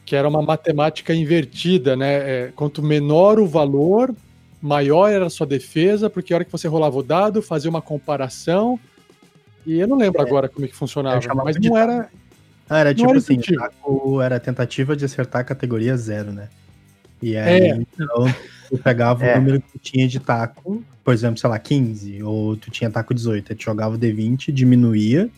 que 0.06 0.14
era 0.14 0.28
uma 0.28 0.40
matemática 0.40 1.12
invertida, 1.12 1.96
né? 1.96 2.14
É, 2.14 2.52
quanto 2.54 2.84
menor 2.84 3.40
o 3.40 3.46
valor, 3.46 4.14
maior 4.62 5.08
era 5.08 5.26
a 5.26 5.30
sua 5.30 5.46
defesa, 5.46 6.08
porque 6.08 6.32
a 6.32 6.36
hora 6.36 6.44
que 6.44 6.52
você 6.52 6.68
rolava 6.68 6.96
o 6.96 7.02
dado, 7.02 7.42
fazia 7.42 7.68
uma 7.68 7.82
comparação. 7.82 8.78
E 9.66 9.80
eu 9.80 9.88
não 9.88 9.96
lembro 9.96 10.22
é, 10.22 10.24
agora 10.24 10.48
como 10.48 10.64
é 10.64 10.68
que 10.68 10.76
funcionava, 10.76 11.34
mas 11.34 11.56
não 11.58 11.76
era. 11.76 12.08
Ah, 12.70 12.78
era 12.78 12.94
tipo 12.94 13.10
era 13.10 13.18
assim, 13.18 13.40
era 14.22 14.38
tentativa 14.38 14.94
de 14.94 15.04
acertar 15.04 15.40
a 15.40 15.44
categoria 15.44 15.96
zero, 15.96 16.30
né? 16.30 16.48
E 17.20 17.36
aí, 17.36 17.62
é. 17.62 17.76
então, 17.76 18.34
tu 18.68 18.78
pegava 18.78 19.24
é. 19.24 19.34
o 19.34 19.38
número 19.38 19.60
que 19.60 19.72
tu 19.72 19.78
tinha 19.78 20.06
de 20.06 20.20
taco, 20.20 20.82
por 21.04 21.12
exemplo, 21.12 21.38
sei 21.38 21.50
lá, 21.50 21.58
15, 21.58 22.22
ou 22.22 22.56
tu 22.56 22.70
tinha 22.70 22.90
taco 22.90 23.14
18, 23.14 23.52
aí 23.52 23.56
tu 23.56 23.64
jogava 23.64 23.94
o 23.94 23.98
D20, 23.98 24.52
diminuía, 24.52 25.28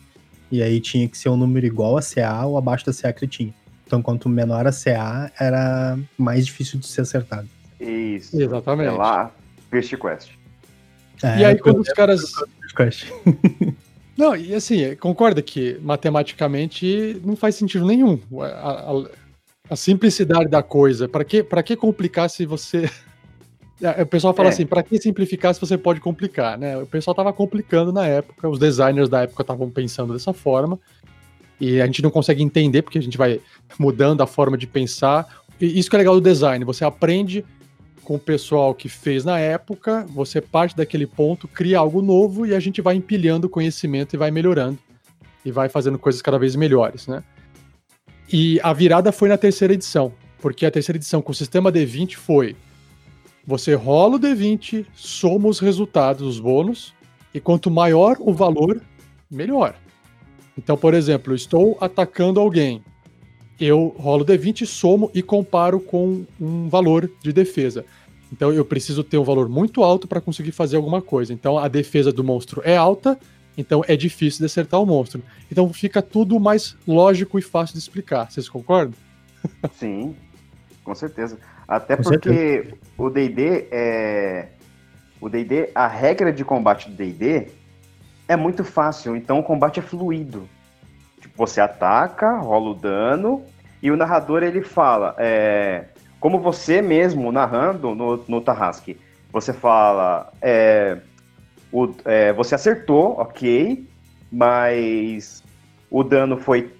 e 0.51 0.61
aí 0.61 0.79
tinha 0.79 1.07
que 1.07 1.17
ser 1.17 1.29
um 1.29 1.37
número 1.37 1.65
igual 1.65 1.97
a 1.97 2.01
CA 2.01 2.45
ou 2.45 2.57
abaixo 2.57 2.85
da 2.85 2.93
CA 2.93 3.13
que 3.13 3.21
tu 3.21 3.27
tinha. 3.27 3.53
Então, 3.85 4.01
quanto 4.01 4.29
menor 4.29 4.67
a 4.67 4.71
CA, 4.71 5.31
era 5.39 5.97
mais 6.17 6.45
difícil 6.45 6.79
de 6.79 6.87
ser 6.87 7.01
acertado. 7.01 7.47
Isso. 7.79 8.39
Exatamente. 8.39 8.87
É 8.87 8.91
lá, 8.91 9.31
First 9.69 9.95
Quest. 9.97 10.31
É, 11.23 11.39
e 11.39 11.45
aí, 11.45 11.57
quando 11.57 11.79
os 11.79 11.89
caras. 11.89 12.33
Não, 14.17 14.35
e 14.35 14.53
assim, 14.53 14.95
concorda 14.95 15.41
que 15.41 15.79
matematicamente 15.81 17.19
não 17.23 17.35
faz 17.35 17.55
sentido 17.55 17.85
nenhum. 17.85 18.19
A, 18.39 18.45
a, 18.45 19.05
a 19.71 19.75
simplicidade 19.77 20.49
da 20.49 20.61
coisa. 20.61 21.07
Para 21.07 21.23
que, 21.23 21.43
que 21.63 21.75
complicar 21.77 22.29
se 22.29 22.45
você. 22.45 22.89
O 23.99 24.05
pessoal 24.05 24.31
fala 24.31 24.49
é. 24.49 24.51
assim, 24.51 24.63
para 24.63 24.83
que 24.83 25.01
simplificar 25.01 25.55
se 25.55 25.59
você 25.59 25.75
pode 25.75 25.99
complicar, 25.99 26.55
né? 26.55 26.77
O 26.77 26.85
pessoal 26.85 27.13
estava 27.13 27.33
complicando 27.33 27.91
na 27.91 28.05
época, 28.05 28.47
os 28.47 28.59
designers 28.59 29.09
da 29.09 29.23
época 29.23 29.41
estavam 29.41 29.71
pensando 29.71 30.13
dessa 30.13 30.31
forma, 30.31 30.79
e 31.59 31.81
a 31.81 31.87
gente 31.87 32.03
não 32.03 32.11
consegue 32.11 32.43
entender 32.43 32.83
porque 32.83 32.99
a 32.99 33.01
gente 33.01 33.17
vai 33.17 33.41
mudando 33.79 34.21
a 34.21 34.27
forma 34.27 34.55
de 34.55 34.67
pensar. 34.67 35.27
E 35.59 35.79
isso 35.79 35.89
que 35.89 35.95
é 35.95 35.97
legal 35.97 36.13
do 36.13 36.21
design, 36.21 36.63
você 36.63 36.85
aprende 36.85 37.43
com 38.03 38.17
o 38.17 38.19
pessoal 38.19 38.75
que 38.75 38.87
fez 38.87 39.25
na 39.25 39.39
época, 39.39 40.05
você 40.09 40.39
parte 40.39 40.77
daquele 40.77 41.07
ponto, 41.07 41.47
cria 41.47 41.79
algo 41.79 42.03
novo 42.03 42.45
e 42.45 42.53
a 42.53 42.59
gente 42.59 42.83
vai 42.83 42.93
empilhando 42.93 43.49
conhecimento 43.49 44.13
e 44.13 44.17
vai 44.17 44.29
melhorando 44.29 44.77
e 45.43 45.51
vai 45.51 45.69
fazendo 45.69 45.97
coisas 45.97 46.21
cada 46.21 46.37
vez 46.37 46.55
melhores, 46.55 47.07
né? 47.07 47.23
E 48.31 48.59
a 48.61 48.71
virada 48.71 49.11
foi 49.11 49.27
na 49.29 49.37
terceira 49.37 49.73
edição, 49.73 50.13
porque 50.39 50.65
a 50.65 50.71
terceira 50.71 50.97
edição 50.97 51.21
com 51.21 51.31
o 51.31 51.35
sistema 51.35 51.71
D20 51.71 52.15
foi 52.15 52.55
você 53.45 53.73
rola 53.73 54.15
o 54.15 54.19
D20, 54.19 54.85
soma 54.93 55.49
os 55.49 55.59
resultados, 55.59 56.27
os 56.27 56.39
bônus, 56.39 56.93
e 57.33 57.39
quanto 57.39 57.71
maior 57.71 58.17
o 58.19 58.33
valor, 58.33 58.81
melhor. 59.29 59.75
Então, 60.57 60.77
por 60.77 60.93
exemplo, 60.93 61.33
estou 61.33 61.77
atacando 61.81 62.39
alguém. 62.39 62.83
Eu 63.59 63.95
rolo 63.97 64.25
D20, 64.25 64.65
somo 64.65 65.09
e 65.13 65.21
comparo 65.21 65.79
com 65.79 66.23
um 66.39 66.69
valor 66.69 67.11
de 67.21 67.33
defesa. 67.33 67.85
Então 68.31 68.51
eu 68.51 68.63
preciso 68.63 69.03
ter 69.03 69.17
um 69.17 69.23
valor 69.23 69.49
muito 69.49 69.83
alto 69.83 70.07
para 70.07 70.21
conseguir 70.21 70.51
fazer 70.51 70.77
alguma 70.77 71.01
coisa. 71.01 71.33
Então 71.33 71.57
a 71.57 71.67
defesa 71.67 72.11
do 72.11 72.23
monstro 72.23 72.61
é 72.63 72.77
alta, 72.77 73.19
então 73.61 73.83
é 73.87 73.95
difícil 73.95 74.39
de 74.39 74.45
acertar 74.45 74.81
o 74.81 74.85
monstro. 74.85 75.23
Então 75.51 75.71
fica 75.71 76.01
tudo 76.01 76.39
mais 76.39 76.75
lógico 76.87 77.39
e 77.39 77.41
fácil 77.41 77.73
de 77.73 77.79
explicar. 77.79 78.29
Vocês 78.29 78.49
concordam? 78.49 78.93
Sim, 79.77 80.15
com 80.83 80.93
certeza. 80.93 81.37
Até 81.67 81.95
com 81.95 82.03
porque 82.03 82.29
certeza. 82.29 82.75
o 82.97 83.09
D&D 83.09 83.67
é 83.71 84.47
o 85.21 85.29
D&D, 85.29 85.69
a 85.75 85.87
regra 85.87 86.33
de 86.33 86.43
combate 86.43 86.89
do 86.89 86.95
D&D 86.95 87.47
é 88.27 88.35
muito 88.35 88.63
fácil, 88.63 89.15
então 89.15 89.37
o 89.39 89.43
combate 89.43 89.79
é 89.79 89.83
fluido. 89.83 90.49
Tipo, 91.19 91.37
você 91.37 91.61
ataca, 91.61 92.39
rola 92.39 92.71
o 92.71 92.73
dano 92.73 93.45
e 93.83 93.91
o 93.91 93.95
narrador 93.95 94.41
ele 94.41 94.63
fala, 94.63 95.15
é, 95.19 95.85
como 96.19 96.39
você 96.39 96.81
mesmo 96.81 97.31
narrando 97.31 97.93
no, 97.93 98.23
no 98.27 98.41
Tarrasque, 98.41 98.97
você 99.31 99.53
fala, 99.53 100.31
é, 100.41 100.97
o, 101.71 101.93
é, 102.05 102.33
você 102.33 102.55
acertou, 102.55 103.19
ok, 103.19 103.87
mas 104.31 105.43
o 105.89 106.03
dano 106.03 106.37
foi 106.37 106.73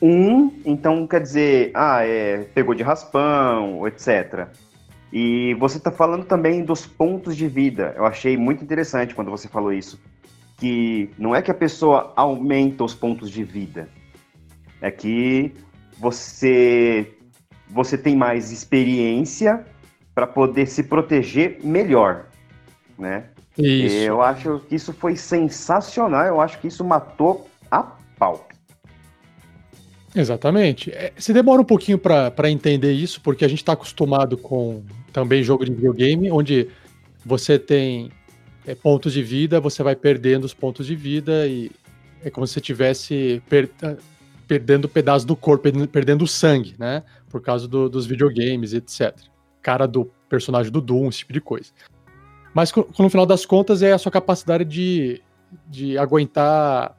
um, 0.00 0.52
então 0.64 1.06
quer 1.06 1.22
dizer, 1.22 1.70
ah, 1.74 2.04
é, 2.04 2.44
pegou 2.54 2.74
de 2.74 2.82
raspão, 2.82 3.86
etc. 3.86 4.48
E 5.12 5.54
você 5.54 5.78
está 5.78 5.90
falando 5.90 6.24
também 6.24 6.64
dos 6.64 6.84
pontos 6.84 7.36
de 7.36 7.46
vida. 7.46 7.94
Eu 7.96 8.04
achei 8.04 8.36
muito 8.36 8.64
interessante 8.64 9.14
quando 9.14 9.30
você 9.30 9.48
falou 9.48 9.72
isso. 9.72 10.00
Que 10.58 11.10
não 11.18 11.34
é 11.34 11.40
que 11.40 11.50
a 11.50 11.54
pessoa 11.54 12.12
aumenta 12.16 12.84
os 12.84 12.94
pontos 12.94 13.30
de 13.30 13.42
vida, 13.42 13.88
é 14.80 14.90
que 14.90 15.52
você 15.98 17.12
você 17.68 17.98
tem 17.98 18.14
mais 18.14 18.52
experiência 18.52 19.64
para 20.14 20.26
poder 20.26 20.66
se 20.66 20.84
proteger 20.84 21.58
melhor, 21.64 22.26
né? 22.96 23.24
Isso. 23.56 23.96
Eu 23.96 24.20
acho 24.22 24.60
que 24.68 24.74
isso 24.74 24.92
foi 24.92 25.16
sensacional. 25.16 26.24
Eu 26.26 26.40
acho 26.40 26.58
que 26.60 26.68
isso 26.68 26.84
matou 26.84 27.48
a 27.70 27.82
pau. 28.18 28.48
Exatamente. 30.14 30.90
É, 30.92 31.12
se 31.16 31.32
demora 31.32 31.60
um 31.60 31.64
pouquinho 31.64 31.98
para 31.98 32.50
entender 32.50 32.92
isso, 32.92 33.20
porque 33.20 33.44
a 33.44 33.48
gente 33.48 33.58
está 33.58 33.72
acostumado 33.72 34.36
com 34.36 34.82
também 35.12 35.42
jogo 35.42 35.64
de 35.64 35.72
videogame, 35.72 36.30
onde 36.30 36.68
você 37.24 37.58
tem 37.58 38.10
é, 38.66 38.74
pontos 38.74 39.12
de 39.12 39.22
vida, 39.22 39.60
você 39.60 39.82
vai 39.82 39.96
perdendo 39.96 40.44
os 40.44 40.54
pontos 40.54 40.86
de 40.86 40.94
vida 40.94 41.46
e 41.46 41.70
é 42.22 42.30
como 42.30 42.46
se 42.46 42.54
você 42.54 42.60
estivesse 42.60 43.42
per 43.48 43.70
perdendo 44.46 44.86
pedaços 44.86 45.24
do 45.24 45.34
corpo, 45.34 45.68
perdendo 45.88 46.26
sangue, 46.26 46.74
né? 46.78 47.02
Por 47.30 47.40
causa 47.40 47.66
do, 47.66 47.88
dos 47.88 48.04
videogames, 48.04 48.74
etc. 48.74 49.16
Cara 49.62 49.86
do 49.86 50.10
personagem 50.28 50.70
do 50.70 50.82
Doom, 50.82 51.08
esse 51.08 51.18
tipo 51.18 51.32
de 51.32 51.40
coisa. 51.40 51.72
Mas 52.54 52.72
no 52.72 53.10
final 53.10 53.26
das 53.26 53.44
contas 53.44 53.82
é 53.82 53.92
a 53.92 53.98
sua 53.98 54.12
capacidade 54.12 54.64
de, 54.64 55.20
de 55.68 55.98
aguentar 55.98 56.96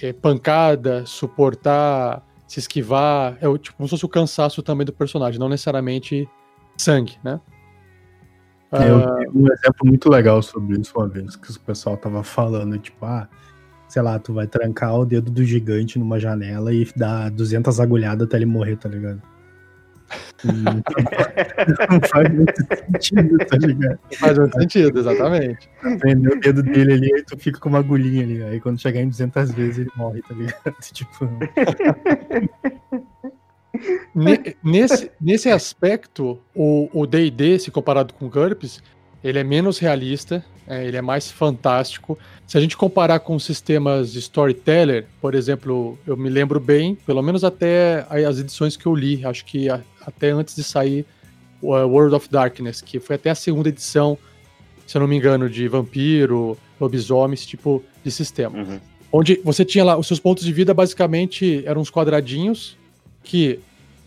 é, 0.00 0.12
pancada, 0.12 1.04
suportar, 1.06 2.22
se 2.46 2.60
esquivar. 2.60 3.38
É 3.40 3.58
tipo, 3.58 3.76
como 3.76 3.88
se 3.88 3.90
fosse 3.90 4.04
o 4.04 4.08
cansaço 4.08 4.62
também 4.62 4.84
do 4.84 4.92
personagem, 4.92 5.40
não 5.40 5.48
necessariamente 5.48 6.28
sangue, 6.76 7.16
né? 7.24 7.40
É, 8.72 8.90
eu 8.90 8.98
ah, 8.98 9.18
um 9.32 9.46
exemplo 9.50 9.86
muito 9.86 10.10
legal 10.10 10.42
sobre 10.42 10.78
isso 10.78 10.92
uma 10.96 11.08
vez, 11.08 11.36
que 11.36 11.50
o 11.50 11.60
pessoal 11.60 11.96
tava 11.96 12.22
falando, 12.22 12.76
tipo, 12.78 13.06
ah, 13.06 13.28
sei 13.88 14.02
lá, 14.02 14.18
tu 14.18 14.34
vai 14.34 14.46
trancar 14.46 14.94
o 14.94 15.06
dedo 15.06 15.30
do 15.30 15.44
gigante 15.44 15.98
numa 15.98 16.18
janela 16.18 16.72
e 16.72 16.86
dar 16.96 17.30
200 17.30 17.80
agulhadas 17.80 18.26
até 18.26 18.36
ele 18.36 18.46
morrer, 18.46 18.76
tá 18.76 18.88
ligado? 18.88 19.22
Não 20.46 22.00
faz 22.08 22.32
muito 22.32 22.54
sentido, 22.56 23.38
tá 23.38 23.56
ligado? 23.56 23.98
Não 24.10 24.18
faz 24.18 24.38
muito 24.38 24.60
sentido, 24.60 24.98
exatamente. 24.98 25.68
Prender 25.98 26.32
o 26.32 26.40
dedo 26.40 26.62
dele 26.62 26.92
ali, 26.92 27.14
aí 27.14 27.22
tu 27.22 27.36
fica 27.38 27.58
com 27.58 27.68
uma 27.68 27.78
agulhinha 27.78 28.22
ali. 28.22 28.42
Aí 28.42 28.60
quando 28.60 28.80
chegar 28.80 29.00
em 29.00 29.08
200 29.08 29.52
vezes 29.52 29.78
ele 29.78 29.90
morre, 29.96 30.22
tá 30.22 30.34
ligado? 30.34 30.76
Tipo. 30.92 31.28
nesse, 34.62 35.10
nesse 35.20 35.50
aspecto, 35.50 36.38
o 36.54 37.06
DD, 37.06 37.58
se 37.58 37.70
comparado 37.70 38.14
com 38.14 38.26
o 38.26 38.30
GURPS, 38.30 38.82
ele 39.22 39.38
é 39.38 39.44
menos 39.44 39.78
realista, 39.78 40.44
é, 40.66 40.84
ele 40.84 40.96
é 40.96 41.02
mais 41.02 41.30
fantástico. 41.30 42.18
Se 42.46 42.58
a 42.58 42.60
gente 42.60 42.76
comparar 42.76 43.20
com 43.20 43.38
sistemas 43.38 44.12
de 44.12 44.18
storyteller, 44.18 45.06
por 45.20 45.34
exemplo, 45.34 45.98
eu 46.06 46.16
me 46.16 46.28
lembro 46.28 46.60
bem, 46.60 46.94
pelo 46.94 47.22
menos 47.22 47.44
até 47.44 48.06
as 48.08 48.38
edições 48.38 48.76
que 48.76 48.86
eu 48.86 48.94
li, 48.94 49.24
acho 49.24 49.44
que 49.44 49.68
a, 49.68 49.80
até 50.06 50.30
antes 50.30 50.54
de 50.54 50.62
sair 50.62 51.04
o 51.60 51.74
uh, 51.74 51.88
World 51.88 52.14
of 52.14 52.28
Darkness, 52.30 52.80
que 52.80 53.00
foi 53.00 53.16
até 53.16 53.30
a 53.30 53.34
segunda 53.34 53.68
edição, 53.68 54.16
se 54.86 54.96
eu 54.96 55.00
não 55.00 55.08
me 55.08 55.16
engano, 55.16 55.50
de 55.50 55.66
vampiro, 55.68 56.56
lobisomem, 56.80 57.34
esse 57.34 57.46
tipo 57.46 57.82
de 58.04 58.10
sistema. 58.10 58.58
Uhum. 58.58 58.80
Onde 59.12 59.40
você 59.42 59.64
tinha 59.64 59.84
lá, 59.84 59.96
os 59.96 60.06
seus 60.06 60.20
pontos 60.20 60.44
de 60.44 60.52
vida 60.52 60.72
basicamente 60.74 61.62
eram 61.66 61.80
uns 61.80 61.90
quadradinhos 61.90 62.76
que, 63.22 63.58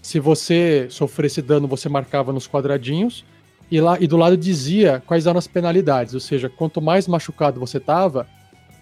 se 0.01 0.19
você 0.19 0.87
sofresse 0.89 1.41
dano, 1.41 1.67
você 1.67 1.89
marcava 1.89 2.31
nos 2.31 2.47
quadradinhos 2.47 3.25
e, 3.71 3.81
lá, 3.81 3.97
e 3.99 4.07
do 4.07 4.17
lado 4.17 4.37
dizia 4.37 5.01
quais 5.05 5.25
eram 5.25 5.37
as 5.37 5.47
penalidades, 5.47 6.13
ou 6.13 6.19
seja, 6.19 6.49
quanto 6.49 6.81
mais 6.81 7.07
machucado 7.07 7.59
você 7.59 7.79
tava, 7.79 8.27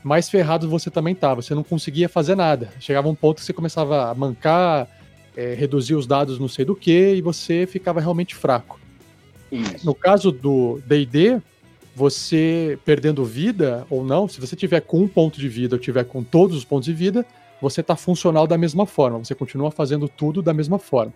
mais 0.03 0.29
ferrado 0.29 0.69
você 0.69 0.89
também 0.89 1.13
tava. 1.13 1.41
Você 1.41 1.53
não 1.53 1.63
conseguia 1.63 2.07
fazer 2.07 2.35
nada. 2.35 2.69
Chegava 2.79 3.09
um 3.09 3.15
ponto 3.15 3.39
que 3.39 3.45
você 3.45 3.53
começava 3.53 4.09
a 4.09 4.15
mancar, 4.15 4.87
é, 5.37 5.53
reduzir 5.53 5.93
os 5.93 6.07
dados 6.07 6.39
não 6.39 6.47
sei 6.47 6.65
do 6.65 6.75
que, 6.75 7.13
e 7.13 7.21
você 7.21 7.67
ficava 7.67 8.01
realmente 8.01 8.33
fraco. 8.33 8.79
Isso. 9.51 9.85
No 9.85 9.93
caso 9.93 10.31
do 10.31 10.81
D&D, 10.87 11.39
você 11.95 12.77
perdendo 12.83 13.23
vida 13.23 13.85
ou 13.87 14.03
não, 14.03 14.27
se 14.27 14.41
você 14.41 14.55
tiver 14.55 14.81
com 14.81 14.99
um 14.99 15.07
ponto 15.07 15.39
de 15.39 15.47
vida 15.47 15.75
ou 15.75 15.79
tiver 15.79 16.03
com 16.05 16.23
todos 16.23 16.57
os 16.57 16.65
pontos 16.65 16.85
de 16.85 16.93
vida, 16.93 17.23
você 17.61 17.81
está 17.81 17.95
funcional 17.95 18.47
da 18.47 18.57
mesma 18.57 18.87
forma, 18.87 19.19
você 19.19 19.35
continua 19.35 19.69
fazendo 19.69 20.09
tudo 20.09 20.41
da 20.41 20.53
mesma 20.53 20.79
forma. 20.79 21.13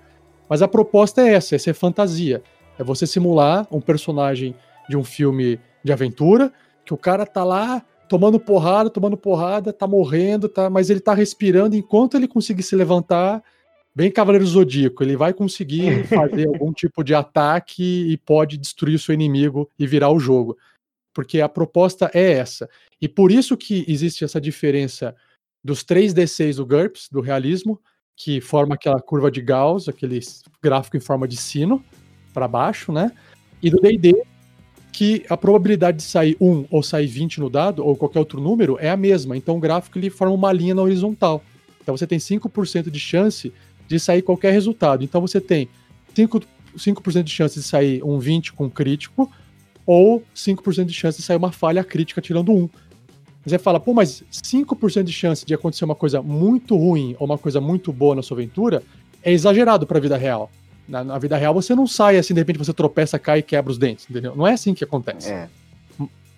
Mas 0.47 0.61
a 0.61 0.67
proposta 0.67 1.21
é 1.21 1.33
essa, 1.33 1.55
é 1.55 1.57
ser 1.57 1.73
fantasia. 1.73 2.43
É 2.77 2.83
você 2.83 3.07
simular 3.07 3.67
um 3.71 3.81
personagem 3.81 4.53
de 4.87 4.95
um 4.95 5.03
filme 5.03 5.59
de 5.83 5.91
aventura, 5.91 6.53
que 6.85 6.93
o 6.93 6.97
cara 6.97 7.25
tá 7.25 7.43
lá 7.43 7.83
tomando 8.07 8.39
porrada, 8.39 8.89
tomando 8.89 9.17
porrada, 9.17 9.71
tá 9.71 9.87
morrendo, 9.87 10.49
tá, 10.49 10.69
mas 10.69 10.89
ele 10.89 10.99
tá 10.99 11.13
respirando 11.13 11.75
enquanto 11.75 12.17
ele 12.17 12.27
conseguir 12.27 12.63
se 12.63 12.75
levantar, 12.75 13.41
bem 13.95 14.11
Cavaleiro 14.11 14.45
Zodíaco, 14.45 15.03
ele 15.03 15.15
vai 15.15 15.33
conseguir 15.33 16.05
fazer 16.09 16.47
algum 16.47 16.71
tipo 16.71 17.03
de 17.03 17.13
ataque 17.13 18.11
e 18.11 18.17
pode 18.17 18.57
destruir 18.57 18.95
o 18.95 18.99
seu 18.99 19.13
inimigo 19.13 19.69
e 19.77 19.85
virar 19.85 20.09
o 20.09 20.19
jogo 20.19 20.57
porque 21.13 21.41
a 21.41 21.49
proposta 21.49 22.09
é 22.13 22.33
essa. 22.33 22.69
E 23.01 23.07
por 23.07 23.31
isso 23.31 23.57
que 23.57 23.85
existe 23.87 24.23
essa 24.23 24.39
diferença 24.39 25.15
dos 25.63 25.83
3D6 25.83 26.55
do 26.55 26.65
GURPS, 26.65 27.07
do 27.11 27.21
realismo, 27.21 27.79
que 28.15 28.41
forma 28.41 28.75
aquela 28.75 29.01
curva 29.01 29.31
de 29.31 29.41
Gauss, 29.41 29.89
aquele 29.89 30.19
gráfico 30.61 30.97
em 30.97 30.99
forma 30.99 31.27
de 31.27 31.37
sino 31.37 31.83
para 32.33 32.47
baixo, 32.47 32.91
né? 32.91 33.11
E 33.61 33.69
do 33.69 33.79
D&D, 33.79 34.23
que 34.91 35.25
a 35.29 35.37
probabilidade 35.37 35.97
de 35.97 36.03
sair 36.03 36.35
1 36.39 36.67
ou 36.69 36.81
sair 36.83 37.07
20 37.07 37.39
no 37.39 37.49
dado, 37.49 37.85
ou 37.85 37.95
qualquer 37.95 38.19
outro 38.19 38.39
número, 38.39 38.77
é 38.79 38.89
a 38.89 38.97
mesma. 38.97 39.35
Então 39.35 39.57
o 39.57 39.59
gráfico 39.59 39.97
ele 39.97 40.09
forma 40.09 40.33
uma 40.33 40.51
linha 40.51 40.75
na 40.75 40.81
horizontal. 40.81 41.43
Então 41.81 41.95
você 41.97 42.05
tem 42.05 42.19
5% 42.19 42.89
de 42.89 42.99
chance 42.99 43.51
de 43.91 43.99
sair 43.99 44.21
qualquer 44.21 44.51
resultado. 44.51 45.03
Então 45.03 45.21
você 45.21 45.41
tem 45.41 45.67
5%, 46.15 46.43
5 46.77 47.23
de 47.23 47.31
chance 47.31 47.59
de 47.59 47.63
sair 47.63 48.03
um 48.03 48.19
20 48.19 48.53
com 48.53 48.69
crítico, 48.69 49.31
ou 49.85 50.23
5% 50.35 50.85
de 50.85 50.93
chance 50.93 51.17
de 51.17 51.23
sair 51.23 51.37
uma 51.37 51.51
falha 51.51 51.83
crítica 51.83 52.21
tirando 52.21 52.53
1. 52.53 52.69
Você 53.45 53.57
fala, 53.57 53.79
pô, 53.79 53.93
mas 53.93 54.23
5% 54.31 55.03
de 55.03 55.11
chance 55.11 55.45
de 55.45 55.53
acontecer 55.53 55.83
uma 55.83 55.95
coisa 55.95 56.21
muito 56.21 56.77
ruim 56.77 57.15
ou 57.19 57.25
uma 57.25 57.37
coisa 57.37 57.59
muito 57.59 57.91
boa 57.91 58.15
na 58.15 58.21
sua 58.21 58.37
aventura 58.37 58.83
é 59.23 59.31
exagerado 59.31 59.85
para 59.85 59.97
a 59.97 60.01
vida 60.01 60.15
real. 60.15 60.49
Na, 60.87 61.03
na, 61.03 61.17
vida 61.17 61.35
real 61.37 61.53
você 61.53 61.73
não 61.75 61.87
sai 61.87 62.17
assim, 62.17 62.33
de 62.33 62.39
repente 62.39 62.57
você 62.57 62.73
tropeça, 62.73 63.17
cai 63.17 63.39
e 63.39 63.43
quebra 63.43 63.71
os 63.71 63.77
dentes, 63.77 64.05
entendeu? 64.09 64.35
Não 64.35 64.47
é 64.47 64.53
assim 64.53 64.73
que 64.73 64.83
acontece. 64.83 65.31
É. 65.31 65.49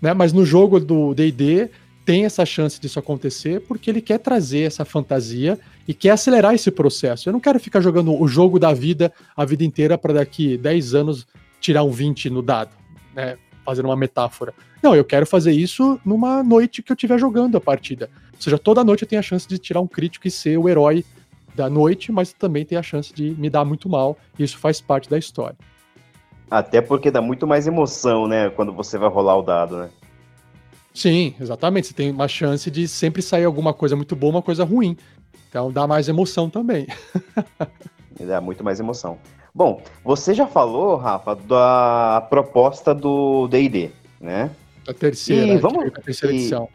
Né? 0.01 0.13
Mas 0.13 0.33
no 0.33 0.45
jogo 0.45 0.79
do 0.79 1.13
D&D 1.13 1.69
tem 2.05 2.25
essa 2.25 2.45
chance 2.45 2.79
disso 2.79 2.99
acontecer 2.99 3.61
porque 3.61 3.89
ele 3.89 4.01
quer 4.01 4.19
trazer 4.19 4.61
essa 4.61 4.83
fantasia 4.83 5.59
e 5.87 5.93
quer 5.93 6.11
acelerar 6.11 6.53
esse 6.53 6.69
processo. 6.71 7.29
Eu 7.29 7.33
não 7.33 7.39
quero 7.39 7.59
ficar 7.59 7.81
jogando 7.81 8.19
o 8.19 8.27
jogo 8.27 8.59
da 8.59 8.73
vida 8.73 9.11
a 9.35 9.45
vida 9.45 9.63
inteira 9.63 9.97
para 9.97 10.13
daqui 10.13 10.57
10 10.57 10.95
anos 10.95 11.27
tirar 11.59 11.83
um 11.83 11.91
20 11.91 12.29
no 12.29 12.41
dado 12.41 12.71
né, 13.15 13.37
fazendo 13.65 13.85
uma 13.85 13.95
metáfora. 13.95 14.53
Não, 14.81 14.95
eu 14.95 15.05
quero 15.05 15.25
fazer 15.25 15.51
isso 15.51 15.99
numa 16.03 16.43
noite 16.43 16.81
que 16.81 16.91
eu 16.91 16.95
estiver 16.95 17.17
jogando 17.17 17.55
a 17.55 17.61
partida. 17.61 18.09
Ou 18.33 18.41
seja, 18.41 18.57
toda 18.57 18.83
noite 18.83 19.03
eu 19.03 19.07
tenho 19.07 19.19
a 19.19 19.23
chance 19.23 19.47
de 19.47 19.57
tirar 19.57 19.79
um 19.79 19.87
crítico 19.87 20.27
e 20.27 20.31
ser 20.31 20.57
o 20.57 20.67
herói 20.67 21.05
da 21.55 21.69
noite, 21.69 22.11
mas 22.11 22.33
também 22.33 22.65
tem 22.65 22.77
a 22.77 22.83
chance 22.83 23.13
de 23.13 23.31
me 23.31 23.49
dar 23.49 23.63
muito 23.63 23.87
mal. 23.87 24.17
E 24.37 24.43
isso 24.43 24.57
faz 24.57 24.81
parte 24.81 25.09
da 25.09 25.17
história. 25.17 25.55
Até 26.51 26.81
porque 26.81 27.09
dá 27.09 27.21
muito 27.21 27.47
mais 27.47 27.65
emoção, 27.65 28.27
né, 28.27 28.49
quando 28.49 28.73
você 28.73 28.97
vai 28.97 29.09
rolar 29.09 29.37
o 29.37 29.41
dado, 29.41 29.77
né? 29.77 29.89
Sim, 30.93 31.33
exatamente. 31.39 31.87
Você 31.87 31.93
tem 31.93 32.11
uma 32.11 32.27
chance 32.27 32.69
de 32.69 32.87
sempre 32.87 33.21
sair 33.21 33.45
alguma 33.45 33.73
coisa 33.73 33.95
muito 33.95 34.15
boa, 34.15 34.35
uma 34.35 34.41
coisa 34.41 34.63
ruim. 34.63 34.95
Então 35.49 35.71
dá 35.71 35.87
mais 35.87 36.07
emoção 36.07 36.49
também. 36.49 36.87
dá 38.19 38.39
muito 38.39 38.63
mais 38.63 38.79
emoção. 38.79 39.17
Bom, 39.55 39.81
você 40.03 40.33
já 40.33 40.47
falou, 40.47 40.95
Rafa, 40.95 41.35
da 41.35 42.25
proposta 42.29 42.93
do 42.93 43.47
D&D, 43.47 43.91
né? 44.19 44.49
A 44.87 44.93
terceira, 44.93 45.53
e 45.53 45.57
vamos... 45.57 45.85
a 45.87 46.01
terceira 46.01 46.35
edição. 46.35 46.67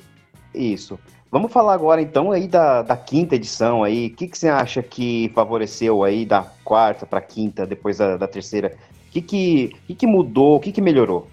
Isso. 0.55 0.99
Vamos 1.31 1.53
falar 1.53 1.75
agora 1.75 2.01
então 2.01 2.33
aí 2.33 2.49
da, 2.49 2.83
da 2.83 2.97
quinta 2.97 3.35
edição 3.35 3.85
aí. 3.85 4.07
O 4.07 4.17
que, 4.17 4.29
que 4.29 4.39
você 4.39 4.49
acha 4.49 4.83
que 4.83 5.31
favoreceu 5.35 6.03
aí 6.03 6.25
da 6.25 6.43
quarta 6.65 7.05
para 7.05 7.21
quinta, 7.21 7.67
depois 7.67 7.99
da, 7.99 8.17
da 8.17 8.27
terceira? 8.27 8.77
O 9.09 9.11
que, 9.11 9.23
que, 9.23 9.77
que, 9.87 9.95
que 9.95 10.07
mudou? 10.07 10.57
O 10.57 10.61
que, 10.61 10.73
que 10.73 10.81
melhorou? 10.81 11.27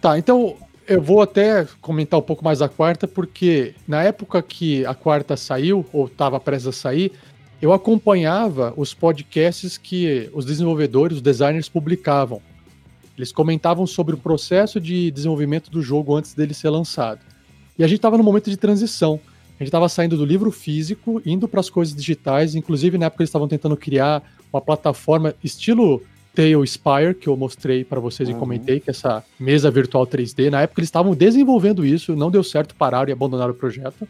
Tá, 0.00 0.18
então 0.18 0.56
eu 0.86 1.02
vou 1.02 1.20
até 1.20 1.66
comentar 1.80 2.18
um 2.18 2.22
pouco 2.22 2.44
mais 2.44 2.60
da 2.60 2.68
quarta, 2.68 3.08
porque 3.08 3.74
na 3.86 4.02
época 4.02 4.40
que 4.42 4.86
a 4.86 4.94
quarta 4.94 5.36
saiu, 5.36 5.84
ou 5.92 6.06
estava 6.06 6.38
prestes 6.38 6.68
a 6.68 6.72
sair, 6.72 7.12
eu 7.60 7.72
acompanhava 7.72 8.72
os 8.76 8.94
podcasts 8.94 9.76
que 9.76 10.30
os 10.32 10.44
desenvolvedores, 10.44 11.16
os 11.16 11.22
designers 11.22 11.68
publicavam. 11.68 12.40
Eles 13.16 13.32
comentavam 13.32 13.86
sobre 13.86 14.14
o 14.14 14.18
processo 14.18 14.78
de 14.80 15.10
desenvolvimento 15.10 15.70
do 15.70 15.80
jogo 15.80 16.14
antes 16.14 16.34
dele 16.34 16.52
ser 16.52 16.68
lançado. 16.68 17.20
E 17.78 17.82
a 17.82 17.86
gente 17.86 17.98
estava 17.98 18.18
no 18.18 18.24
momento 18.24 18.50
de 18.50 18.56
transição. 18.56 19.18
A 19.58 19.64
gente 19.64 19.68
estava 19.68 19.88
saindo 19.88 20.16
do 20.16 20.24
livro 20.24 20.50
físico, 20.50 21.20
indo 21.24 21.48
para 21.48 21.60
as 21.60 21.70
coisas 21.70 21.94
digitais. 21.94 22.54
Inclusive, 22.54 22.98
na 22.98 23.06
época, 23.06 23.22
eles 23.22 23.30
estavam 23.30 23.48
tentando 23.48 23.76
criar 23.76 24.22
uma 24.52 24.60
plataforma 24.60 25.34
estilo 25.42 26.02
Tale 26.36 26.66
Spire, 26.66 27.14
que 27.14 27.28
eu 27.28 27.36
mostrei 27.36 27.82
para 27.82 27.98
vocês 27.98 28.28
uhum. 28.28 28.36
e 28.36 28.38
comentei, 28.38 28.78
que 28.78 28.90
é 28.90 28.92
essa 28.92 29.24
mesa 29.40 29.70
virtual 29.70 30.06
3D. 30.06 30.50
Na 30.50 30.60
época, 30.60 30.80
eles 30.80 30.88
estavam 30.88 31.14
desenvolvendo 31.14 31.84
isso, 31.84 32.14
não 32.14 32.30
deu 32.30 32.44
certo, 32.44 32.74
pararam 32.74 33.08
e 33.08 33.12
abandonaram 33.12 33.52
o 33.52 33.56
projeto. 33.56 34.06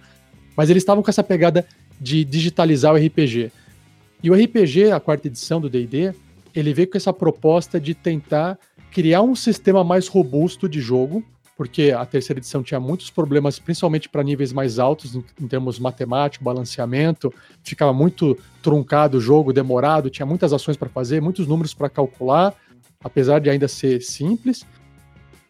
Mas 0.57 0.69
eles 0.69 0.83
estavam 0.83 1.03
com 1.03 1.11
essa 1.11 1.23
pegada 1.23 1.65
de 2.01 2.25
digitalizar 2.25 2.93
o 2.93 2.97
RPG. 2.97 3.53
E 4.23 4.31
o 4.31 4.35
RPG, 4.35 4.91
a 4.91 4.99
quarta 4.99 5.29
edição 5.29 5.61
do 5.61 5.71
D&D, 5.71 6.13
ele 6.53 6.75
veio 6.75 6.91
com 6.91 6.97
essa 6.97 7.13
proposta 7.13 7.79
de 7.79 7.95
tentar 7.95 8.59
criar 8.91 9.23
um 9.23 9.37
sistema 9.37 9.85
mais 9.85 10.09
robusto 10.09 10.69
de 10.69 10.81
jogo, 10.81 11.23
porque 11.57 11.91
a 11.97 12.05
terceira 12.05 12.39
edição 12.39 12.63
tinha 12.63 12.79
muitos 12.79 13.11
problemas, 13.11 13.59
principalmente 13.59 14.09
para 14.09 14.23
níveis 14.23 14.53
mais 14.53 14.79
altos, 14.79 15.15
em, 15.15 15.25
em 15.41 15.49
termos 15.49 15.79
matemático, 15.79 16.45
balanceamento, 16.45 17.33
ficava 17.65 17.93
muito 17.93 18.39
truncado 18.63 19.17
o 19.17 19.21
jogo, 19.21 19.53
demorado, 19.53 20.11
tinha 20.11 20.27
muitas 20.27 20.53
ações 20.53 20.77
para 20.77 20.89
fazer, 20.89 21.23
muitos 21.23 21.47
números 21.47 21.73
para 21.73 21.89
calcular, 21.89 22.55
apesar 23.03 23.41
de 23.41 23.49
ainda 23.49 23.67
ser 23.67 24.03
simples. 24.03 24.63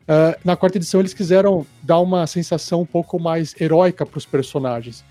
Uh, 0.02 0.38
na 0.44 0.54
quarta 0.54 0.78
edição, 0.78 1.00
eles 1.00 1.12
quiseram 1.12 1.66
dar 1.82 1.98
uma 1.98 2.24
sensação 2.28 2.82
um 2.82 2.86
pouco 2.86 3.18
mais 3.18 3.54
heróica 3.60 4.06
para 4.06 4.18
os 4.18 4.24
personagens. 4.24 5.04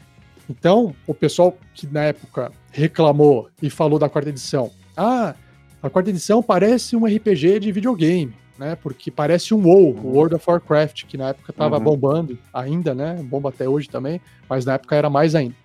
Então, 0.50 0.96
o 1.06 1.14
pessoal 1.14 1.58
que 1.74 1.86
na 1.88 2.04
época 2.04 2.52
reclamou 2.72 3.50
e 3.62 3.70
falou 3.70 4.00
da 4.00 4.08
quarta 4.08 4.30
edição, 4.30 4.72
ah, 4.96 5.36
a 5.84 5.90
quarta 5.90 6.10
edição 6.10 6.42
parece 6.42 6.96
um 6.96 7.06
RPG 7.06 7.60
de 7.60 7.72
videogame, 7.72 8.34
né? 8.58 8.76
Porque 8.76 9.12
parece 9.12 9.54
um 9.54 9.62
WoW, 9.62 9.96
uhum. 9.96 10.12
World 10.14 10.36
of 10.36 10.46
Warcraft, 10.48 11.06
que 11.06 11.18
na 11.18 11.30
época 11.30 11.52
estava 11.52 11.78
uhum. 11.78 11.84
bombando 11.84 12.38
ainda, 12.54 12.94
né? 12.94 13.22
Bomba 13.24 13.50
até 13.50 13.68
hoje 13.68 13.90
também, 13.90 14.22
mas 14.50 14.66
na 14.66 14.74
época 14.74 14.96
era 14.96 15.10
mais 15.10 15.36
ainda. 15.36 15.56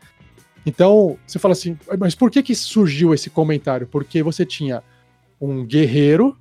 Então, 0.65 1.19
você 1.27 1.39
fala 1.39 1.53
assim, 1.53 1.79
mas 1.99 2.15
por 2.15 2.31
que 2.31 2.43
que 2.43 2.55
surgiu 2.55 3.15
esse 3.15 3.31
comentário? 3.31 3.87
Porque 3.87 4.23
você 4.23 4.45
tinha 4.45 4.83
um 5.41 5.65
guerreiro 5.65 6.37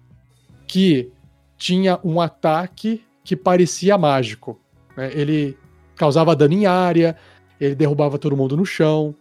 que 0.67 1.11
tinha 1.57 1.99
um 2.03 2.19
ataque 2.19 3.03
que 3.23 3.35
parecia 3.35 3.97
mágico. 3.97 4.59
Né? 4.95 5.11
Ele 5.13 5.57
causava 5.95 6.35
dano 6.35 6.53
em 6.53 6.65
área, 6.65 7.15
ele 7.59 7.75
derrubava 7.75 8.17
todo 8.17 8.35
mundo 8.35 8.57
no 8.57 8.65
chão. 8.65 9.15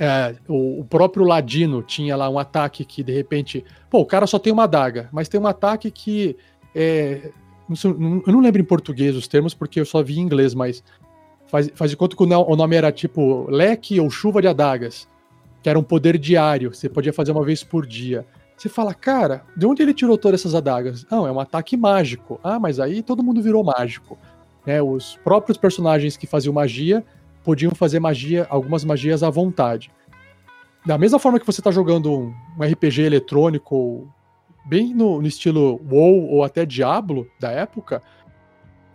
É, 0.00 0.36
o, 0.46 0.80
o, 0.80 0.84
próprio 0.84 1.24
Ladino 1.24 1.82
tinha 1.82 2.16
lá 2.16 2.30
um 2.30 2.38
ataque 2.38 2.84
que, 2.84 3.02
de 3.02 3.12
repente, 3.12 3.64
pô, 3.90 3.98
o 3.98 4.06
cara 4.06 4.28
só 4.28 4.38
tem 4.38 4.52
uma 4.52 4.64
adaga, 4.64 5.08
mas 5.12 5.28
tem 5.28 5.40
um 5.40 5.46
ataque 5.46 5.90
que. 5.90 6.36
É, 6.74 7.30
não, 7.68 8.22
eu 8.26 8.32
não 8.32 8.40
lembro 8.40 8.60
em 8.60 8.64
português 8.64 9.16
os 9.16 9.26
termos, 9.26 9.54
porque 9.54 9.80
eu 9.80 9.84
só 9.84 10.02
vi 10.02 10.18
em 10.18 10.22
inglês, 10.22 10.54
mas 10.54 10.84
faz, 11.46 11.70
faz 11.74 11.90
de 11.90 11.96
conta 11.96 12.16
que 12.16 12.22
o 12.22 12.56
nome 12.56 12.76
era 12.76 12.92
tipo 12.92 13.50
leque 13.50 13.98
ou 14.00 14.08
chuva 14.08 14.40
de 14.40 14.46
adagas, 14.46 15.08
que 15.62 15.68
era 15.68 15.78
um 15.78 15.82
poder 15.82 16.16
diário, 16.16 16.72
você 16.72 16.88
podia 16.88 17.12
fazer 17.12 17.32
uma 17.32 17.44
vez 17.44 17.64
por 17.64 17.84
dia. 17.84 18.24
Você 18.56 18.68
fala, 18.68 18.92
cara, 18.92 19.44
de 19.56 19.66
onde 19.66 19.82
ele 19.82 19.94
tirou 19.94 20.18
todas 20.18 20.40
essas 20.40 20.54
adagas? 20.54 21.06
Não, 21.10 21.26
é 21.26 21.32
um 21.32 21.38
ataque 21.38 21.76
mágico. 21.76 22.40
Ah, 22.42 22.58
mas 22.58 22.80
aí 22.80 23.02
todo 23.02 23.22
mundo 23.22 23.40
virou 23.40 23.62
mágico. 23.62 24.18
Né, 24.66 24.82
os 24.82 25.16
próprios 25.22 25.56
personagens 25.56 26.16
que 26.16 26.26
faziam 26.26 26.52
magia 26.52 27.04
podiam 27.44 27.72
fazer 27.74 28.00
magia, 28.00 28.46
algumas 28.50 28.84
magias 28.84 29.22
à 29.22 29.30
vontade. 29.30 29.90
Da 30.84 30.96
mesma 30.96 31.18
forma 31.18 31.38
que 31.38 31.46
você 31.46 31.60
está 31.60 31.70
jogando 31.70 32.12
um, 32.12 32.34
RPG 32.60 33.02
eletrônico 33.02 34.08
bem 34.64 34.94
no, 34.94 35.20
no, 35.20 35.26
estilo 35.26 35.80
WoW 35.90 36.30
ou 36.30 36.44
até 36.44 36.64
Diablo 36.64 37.26
da 37.40 37.50
época, 37.50 38.02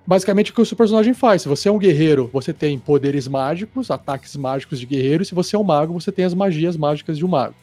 basicamente 0.06 0.52
o 0.52 0.54
que 0.54 0.62
o 0.62 0.66
seu 0.66 0.78
personagem 0.78 1.14
faz. 1.14 1.42
Se 1.42 1.48
você 1.48 1.70
é 1.70 1.72
um 1.72 1.78
guerreiro, 1.78 2.30
você 2.32 2.54
tem 2.54 2.78
poderes 2.78 3.28
mágicos, 3.28 3.92
ataques 3.92 4.36
mágicos 4.36 4.80
de 4.80 4.86
guerreiro, 4.86 5.24
e 5.24 5.26
se 5.26 5.36
você 5.36 5.56
é 5.56 5.60
um 5.60 5.64
mago, 5.64 5.94
você 5.94 6.12
tem 6.12 6.26
as 6.26 6.34
magias 6.34 6.78
mágicas 6.78 7.18
de 7.18 7.26
um 7.26 7.30
mago. 7.30 7.56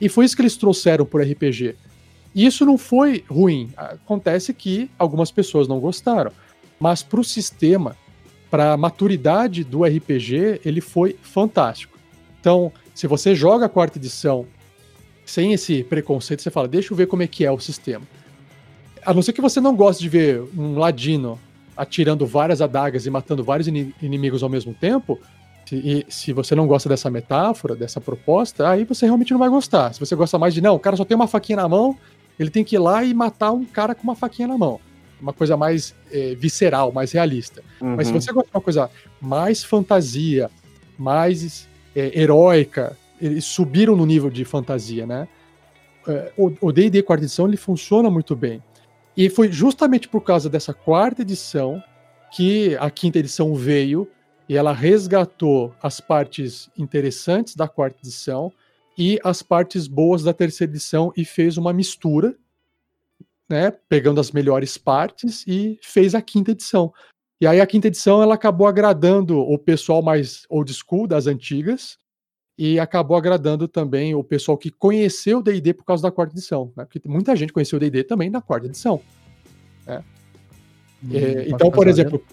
E 0.00 0.08
foi 0.08 0.24
isso 0.24 0.36
que 0.36 0.42
eles 0.42 0.56
trouxeram 0.56 1.04
por 1.04 1.22
RPG. 1.22 1.74
E 2.34 2.44
isso 2.44 2.66
não 2.66 2.76
foi 2.76 3.24
ruim. 3.28 3.70
Acontece 3.76 4.52
que 4.52 4.90
algumas 4.98 5.30
pessoas 5.30 5.66
não 5.66 5.80
gostaram. 5.80 6.30
Mas 6.78 7.02
para 7.02 7.20
o 7.20 7.24
sistema, 7.24 7.96
para 8.50 8.72
a 8.72 8.76
maturidade 8.76 9.64
do 9.64 9.84
RPG, 9.84 10.60
ele 10.64 10.80
foi 10.80 11.16
fantástico. 11.20 11.98
Então, 12.40 12.72
se 12.94 13.06
você 13.06 13.34
joga 13.34 13.66
a 13.66 13.68
quarta 13.68 13.98
edição 13.98 14.46
sem 15.24 15.52
esse 15.52 15.82
preconceito, 15.82 16.42
você 16.42 16.50
fala, 16.50 16.68
deixa 16.68 16.92
eu 16.92 16.96
ver 16.96 17.06
como 17.06 17.22
é 17.22 17.26
que 17.26 17.44
é 17.44 17.50
o 17.50 17.58
sistema. 17.58 18.04
A 19.04 19.12
não 19.12 19.22
ser 19.22 19.32
que 19.32 19.40
você 19.40 19.60
não 19.60 19.74
goste 19.74 20.02
de 20.02 20.08
ver 20.08 20.42
um 20.56 20.78
ladino 20.78 21.38
atirando 21.76 22.26
várias 22.26 22.62
adagas 22.62 23.04
e 23.06 23.10
matando 23.10 23.44
vários 23.44 23.66
inimigos 23.66 24.42
ao 24.42 24.48
mesmo 24.48 24.72
tempo, 24.72 25.20
e 25.72 26.06
se 26.08 26.32
você 26.32 26.54
não 26.54 26.66
gosta 26.66 26.88
dessa 26.88 27.10
metáfora, 27.10 27.74
dessa 27.74 28.00
proposta, 28.00 28.68
aí 28.68 28.84
você 28.84 29.04
realmente 29.04 29.32
não 29.32 29.38
vai 29.38 29.48
gostar. 29.48 29.92
Se 29.92 30.00
você 30.00 30.14
gosta 30.14 30.38
mais 30.38 30.54
de, 30.54 30.60
não, 30.60 30.76
o 30.76 30.78
cara 30.78 30.96
só 30.96 31.04
tem 31.04 31.16
uma 31.16 31.26
faquinha 31.26 31.56
na 31.56 31.68
mão, 31.68 31.98
ele 32.38 32.50
tem 32.50 32.62
que 32.62 32.76
ir 32.76 32.78
lá 32.78 33.02
e 33.02 33.12
matar 33.12 33.50
um 33.50 33.64
cara 33.64 33.94
com 33.94 34.04
uma 34.04 34.14
faquinha 34.14 34.46
na 34.46 34.56
mão. 34.56 34.80
Uma 35.20 35.32
coisa 35.32 35.56
mais 35.56 35.94
é, 36.12 36.34
visceral, 36.34 36.92
mais 36.92 37.12
realista. 37.12 37.62
Uhum. 37.80 37.96
Mas 37.96 38.08
se 38.08 38.12
você 38.12 38.32
gosta 38.32 38.50
de 38.50 38.56
uma 38.56 38.62
coisa 38.62 38.90
mais 39.20 39.64
fantasia, 39.64 40.50
mais 40.98 41.68
é, 41.94 42.20
heróica, 42.20 42.96
eles 43.20 43.44
subiram 43.44 43.96
no 43.96 44.04
nível 44.04 44.30
de 44.30 44.44
fantasia, 44.44 45.06
né? 45.06 45.26
É, 46.06 46.32
o 46.36 46.70
D&D 46.70 47.02
quarta 47.02 47.24
edição, 47.24 47.48
ele 47.48 47.56
funciona 47.56 48.10
muito 48.10 48.36
bem. 48.36 48.62
E 49.16 49.30
foi 49.30 49.50
justamente 49.50 50.08
por 50.08 50.20
causa 50.20 50.48
dessa 50.50 50.74
quarta 50.74 51.22
edição 51.22 51.82
que 52.30 52.76
a 52.76 52.90
quinta 52.90 53.18
edição 53.18 53.54
veio 53.54 54.06
e 54.48 54.56
ela 54.56 54.72
resgatou 54.72 55.74
as 55.82 56.00
partes 56.00 56.70
interessantes 56.76 57.56
da 57.56 57.66
quarta 57.66 57.98
edição 58.02 58.52
e 58.96 59.18
as 59.24 59.42
partes 59.42 59.86
boas 59.86 60.22
da 60.22 60.32
terceira 60.32 60.72
edição 60.72 61.12
e 61.16 61.24
fez 61.24 61.56
uma 61.56 61.72
mistura, 61.72 62.34
né, 63.48 63.70
pegando 63.88 64.20
as 64.20 64.30
melhores 64.30 64.76
partes 64.76 65.44
e 65.46 65.78
fez 65.82 66.14
a 66.14 66.22
quinta 66.22 66.50
edição. 66.50 66.92
E 67.40 67.46
aí 67.46 67.60
a 67.60 67.66
quinta 67.66 67.88
edição 67.88 68.22
ela 68.22 68.34
acabou 68.34 68.66
agradando 68.66 69.38
o 69.38 69.58
pessoal 69.58 70.02
mais 70.02 70.46
old 70.48 70.72
school 70.72 71.06
das 71.06 71.26
antigas 71.26 71.98
e 72.58 72.80
acabou 72.80 73.16
agradando 73.16 73.68
também 73.68 74.14
o 74.14 74.24
pessoal 74.24 74.56
que 74.56 74.70
conheceu 74.70 75.38
o 75.38 75.42
D&D 75.42 75.74
por 75.74 75.84
causa 75.84 76.02
da 76.02 76.10
quarta 76.10 76.32
edição, 76.32 76.72
né? 76.74 76.86
Porque 76.86 77.06
muita 77.06 77.36
gente 77.36 77.52
conheceu 77.52 77.76
o 77.76 77.80
D&D 77.80 78.04
também 78.04 78.30
na 78.30 78.40
quarta 78.40 78.66
edição. 78.66 79.02
Né? 79.86 80.02
Hum, 81.04 81.10
é, 81.12 81.48
então, 81.48 81.70
por 81.70 81.86
exemplo, 81.86 82.24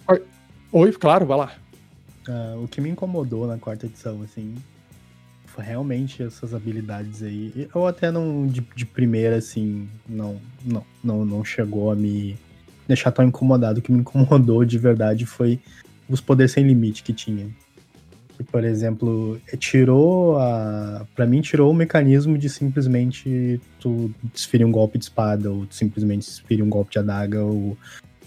oi, 0.72 0.92
claro, 0.92 1.26
vai 1.26 1.36
lá. 1.36 1.52
Uh, 2.26 2.64
o 2.64 2.68
que 2.68 2.80
me 2.80 2.88
incomodou 2.88 3.46
na 3.46 3.58
quarta 3.58 3.84
edição, 3.84 4.22
assim, 4.22 4.54
realmente 5.62 6.22
essas 6.22 6.54
habilidades 6.54 7.22
aí. 7.22 7.68
Eu 7.74 7.86
até 7.86 8.10
não, 8.10 8.46
de, 8.46 8.66
de 8.74 8.84
primeira, 8.84 9.36
assim, 9.36 9.88
não, 10.08 10.40
não, 10.64 10.84
não, 11.02 11.24
não 11.24 11.44
chegou 11.44 11.90
a 11.90 11.94
me 11.94 12.36
deixar 12.86 13.10
tão 13.12 13.24
incomodado. 13.24 13.80
O 13.80 13.82
que 13.82 13.92
me 13.92 14.00
incomodou 14.00 14.64
de 14.64 14.78
verdade 14.78 15.26
foi 15.26 15.60
os 16.08 16.20
poderes 16.20 16.52
sem 16.52 16.66
limite 16.66 17.02
que 17.02 17.12
tinha. 17.12 17.48
Por 18.50 18.64
exemplo, 18.64 19.40
tirou 19.58 20.36
a. 20.38 21.06
Pra 21.14 21.24
mim, 21.24 21.40
tirou 21.40 21.70
o 21.70 21.74
mecanismo 21.74 22.36
de 22.36 22.48
simplesmente 22.48 23.60
tu 23.78 24.12
desferir 24.32 24.64
um 24.64 24.72
golpe 24.72 24.98
de 24.98 25.04
espada, 25.04 25.50
ou 25.50 25.66
simplesmente 25.70 26.26
desferir 26.26 26.62
um 26.62 26.68
golpe 26.68 26.90
de 26.90 26.98
adaga, 26.98 27.44
ou 27.44 27.78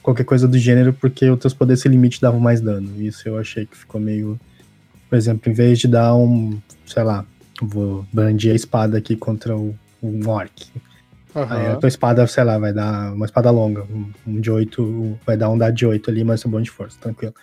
qualquer 0.01 0.23
coisa 0.23 0.47
do 0.47 0.57
gênero, 0.57 0.93
porque 0.93 1.29
os 1.29 1.37
teus 1.37 1.53
poderes 1.53 1.81
sem 1.81 1.91
limite 1.91 2.21
davam 2.21 2.39
mais 2.39 2.61
dano. 2.61 2.89
Isso 3.01 3.27
eu 3.27 3.37
achei 3.37 3.65
que 3.65 3.75
ficou 3.75 3.99
meio. 3.99 4.39
Por 5.09 5.15
exemplo, 5.15 5.51
em 5.51 5.53
vez 5.53 5.79
de 5.79 5.87
dar 5.87 6.15
um. 6.15 6.59
Sei 6.85 7.03
lá, 7.03 7.25
vou 7.61 8.05
brandir 8.11 8.51
a 8.51 8.55
espada 8.55 8.97
aqui 8.97 9.15
contra 9.15 9.55
o, 9.55 9.75
um 10.01 10.27
orc. 10.29 10.67
Uhum. 11.35 11.45
Aí 11.49 11.67
a 11.67 11.75
tua 11.75 11.87
espada, 11.87 12.25
sei 12.25 12.43
lá, 12.43 12.57
vai 12.57 12.73
dar 12.73 13.13
uma 13.13 13.25
espada 13.25 13.51
longa, 13.51 13.85
um 14.25 14.41
de 14.41 14.49
8, 14.49 15.19
vai 15.25 15.37
dar 15.37 15.49
um 15.49 15.57
dado 15.57 15.75
de 15.75 15.85
8 15.85 16.09
ali, 16.09 16.23
mas 16.23 16.43
é 16.43 16.47
bom 16.47 16.61
de 16.61 16.71
força, 16.71 16.97
tranquilo. 16.99 17.33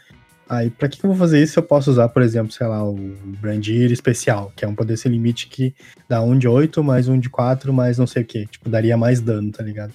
Aí, 0.48 0.68
pra 0.68 0.88
que 0.88 1.02
eu 1.02 1.08
vou 1.08 1.16
fazer 1.16 1.42
isso 1.42 1.58
eu 1.58 1.62
posso 1.62 1.90
usar, 1.90 2.08
por 2.08 2.20
exemplo, 2.20 2.52
sei 2.52 2.66
lá, 2.66 2.84
o 2.86 2.98
Brandir 3.40 3.90
especial, 3.90 4.52
que 4.54 4.64
é 4.64 4.68
um 4.68 4.74
poder 4.74 4.96
sem 4.96 5.10
limite 5.10 5.46
que 5.46 5.74
dá 6.08 6.20
um 6.20 6.36
de 6.36 6.46
8, 6.46 6.82
mais 6.84 7.08
um 7.08 7.18
de 7.18 7.30
4, 7.30 7.72
mais 7.72 7.96
não 7.96 8.06
sei 8.06 8.22
o 8.22 8.26
que. 8.26 8.46
Tipo, 8.46 8.68
daria 8.68 8.96
mais 8.96 9.20
dano, 9.20 9.50
tá 9.50 9.62
ligado? 9.62 9.92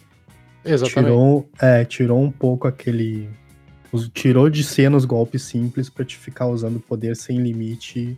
Exatamente. 0.66 0.94
Tirou, 0.94 1.50
é, 1.62 1.86
tirou 1.86 2.22
um 2.22 2.32
pouco 2.32 2.68
aquele. 2.68 3.30
Tirou 4.14 4.50
de 4.50 4.64
cena 4.64 4.96
os 4.96 5.06
golpes 5.06 5.42
simples 5.42 5.90
pra 5.90 6.06
te 6.06 6.18
ficar 6.18 6.48
usando 6.48 6.80
poder 6.80 7.16
sem 7.16 7.42
limite 7.42 8.18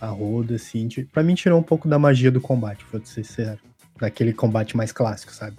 a 0.00 0.08
roda, 0.08 0.54
assim. 0.54 0.88
Pra 1.12 1.22
mim, 1.22 1.34
tirou 1.34 1.58
um 1.58 1.62
pouco 1.62 1.88
da 1.88 1.98
magia 1.98 2.30
do 2.30 2.40
combate, 2.40 2.84
vou 2.90 3.00
ser 3.04 3.24
sincero. 3.24 3.58
Daquele 3.98 4.32
combate 4.32 4.76
mais 4.76 4.92
clássico, 4.92 5.32
sabe? 5.32 5.56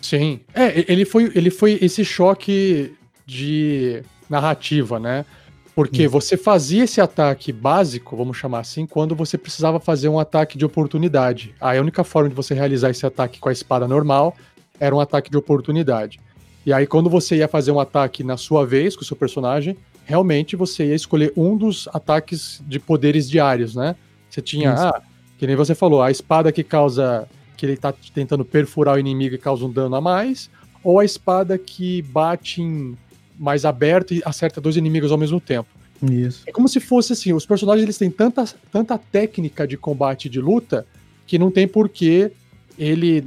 Sim. 0.00 0.40
É, 0.54 0.84
ele 0.90 1.04
foi, 1.04 1.32
ele 1.34 1.50
foi 1.50 1.78
esse 1.82 2.04
choque 2.04 2.94
de 3.24 4.02
narrativa, 4.30 5.00
né? 5.00 5.24
Porque 5.74 6.08
você 6.08 6.38
fazia 6.38 6.84
esse 6.84 7.02
ataque 7.02 7.52
básico, 7.52 8.16
vamos 8.16 8.38
chamar 8.38 8.60
assim, 8.60 8.86
quando 8.86 9.14
você 9.14 9.36
precisava 9.36 9.78
fazer 9.78 10.08
um 10.08 10.18
ataque 10.18 10.56
de 10.56 10.64
oportunidade. 10.64 11.54
A 11.60 11.72
única 11.72 12.02
forma 12.02 12.30
de 12.30 12.34
você 12.34 12.54
realizar 12.54 12.88
esse 12.88 13.04
ataque 13.04 13.38
com 13.38 13.50
a 13.50 13.52
espada 13.52 13.86
normal 13.86 14.34
era 14.80 14.96
um 14.96 15.00
ataque 15.00 15.30
de 15.30 15.36
oportunidade. 15.36 16.18
E 16.66 16.72
aí, 16.72 16.84
quando 16.84 17.08
você 17.08 17.36
ia 17.36 17.46
fazer 17.46 17.70
um 17.70 17.78
ataque 17.78 18.24
na 18.24 18.36
sua 18.36 18.66
vez 18.66 18.96
com 18.96 19.02
o 19.02 19.04
seu 19.04 19.16
personagem, 19.16 19.76
realmente 20.04 20.56
você 20.56 20.86
ia 20.86 20.96
escolher 20.96 21.32
um 21.36 21.56
dos 21.56 21.88
ataques 21.92 22.60
de 22.66 22.80
poderes 22.80 23.30
diários, 23.30 23.76
né? 23.76 23.94
Você 24.28 24.42
tinha, 24.42 24.72
ah, 24.72 25.00
que 25.38 25.46
nem 25.46 25.54
você 25.54 25.76
falou, 25.76 26.02
a 26.02 26.10
espada 26.10 26.50
que 26.50 26.64
causa. 26.64 27.28
que 27.56 27.64
ele 27.64 27.76
tá 27.76 27.94
tentando 28.12 28.44
perfurar 28.44 28.96
o 28.96 28.98
inimigo 28.98 29.36
e 29.36 29.38
causa 29.38 29.64
um 29.64 29.70
dano 29.70 29.94
a 29.94 30.00
mais, 30.00 30.50
ou 30.82 30.98
a 30.98 31.04
espada 31.04 31.56
que 31.56 32.02
bate 32.02 32.60
em 32.60 32.96
mais 33.38 33.64
aberto 33.64 34.12
e 34.12 34.20
acerta 34.24 34.60
dois 34.60 34.76
inimigos 34.76 35.12
ao 35.12 35.18
mesmo 35.18 35.40
tempo. 35.40 35.68
Isso. 36.02 36.42
É 36.46 36.52
como 36.52 36.68
se 36.68 36.80
fosse 36.80 37.12
assim, 37.12 37.32
os 37.32 37.46
personagens 37.46 37.84
eles 37.84 37.96
têm 37.96 38.10
tanta, 38.10 38.44
tanta 38.72 38.98
técnica 38.98 39.66
de 39.66 39.76
combate 39.76 40.26
e 40.26 40.28
de 40.28 40.40
luta 40.40 40.84
que 41.26 41.38
não 41.38 41.50
tem 41.50 41.68
por 41.68 41.88
que 41.88 42.30
ele 42.78 43.24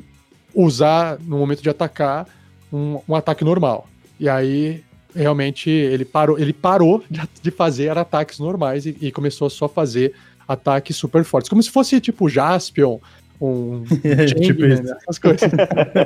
usar 0.54 1.17
no 1.19 1.38
momento 1.38 1.63
de 1.63 1.69
atacar 1.69 2.28
um, 2.72 3.00
um 3.08 3.16
ataque 3.16 3.44
normal. 3.44 3.88
E 4.20 4.28
aí 4.28 4.84
realmente 5.16 5.70
ele 5.70 6.06
parou, 6.06 6.38
ele 6.38 6.54
parou 6.54 7.04
de, 7.10 7.22
de 7.42 7.52
fazer 7.52 7.98
ataques 7.98 8.40
normais 8.40 8.86
e, 8.86 8.96
e, 9.02 9.12
começou 9.12 9.48
a 9.48 9.50
só 9.50 9.68
fazer 9.68 10.14
ataques 10.48 10.96
super 10.96 11.24
fortes, 11.24 11.50
como 11.50 11.62
se 11.62 11.70
fosse 11.70 12.00
tipo 12.02 12.28
Jaspion, 12.30 13.00
um 13.40 13.84
tipo 14.42 14.66
isso. 14.66 14.84
Né? 14.84 14.98
essas 15.02 15.20
coisas. 15.20 15.52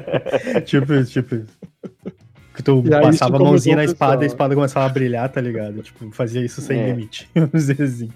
tipo 0.65 0.93
isso, 0.93 1.11
tipo 1.11 1.35
isso. 1.35 1.47
Que 2.53 2.61
tu 2.61 2.83
passava 2.83 3.37
a 3.37 3.39
mãozinha 3.39 3.75
na 3.75 3.83
espada 3.83 4.23
e 4.23 4.25
a 4.25 4.27
espada 4.27 4.53
começava 4.53 4.85
a 4.85 4.89
brilhar, 4.89 5.27
tá 5.27 5.41
ligado? 5.41 5.81
Tipo, 5.81 6.11
fazia 6.11 6.45
isso 6.45 6.61
sem 6.61 6.79
é. 6.79 6.87
limite. 6.87 7.27
Vamos 7.33 7.51
dizer 7.51 7.81
assim. 7.81 8.09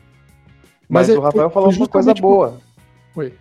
Mas, 0.88 1.08
Mas 1.08 1.10
é, 1.10 1.18
o 1.18 1.22
Rafael 1.22 1.50
falou 1.50 1.72
uma 1.72 1.88
coisa 1.88 2.14
boa. 2.14 2.60
Oi. 3.16 3.34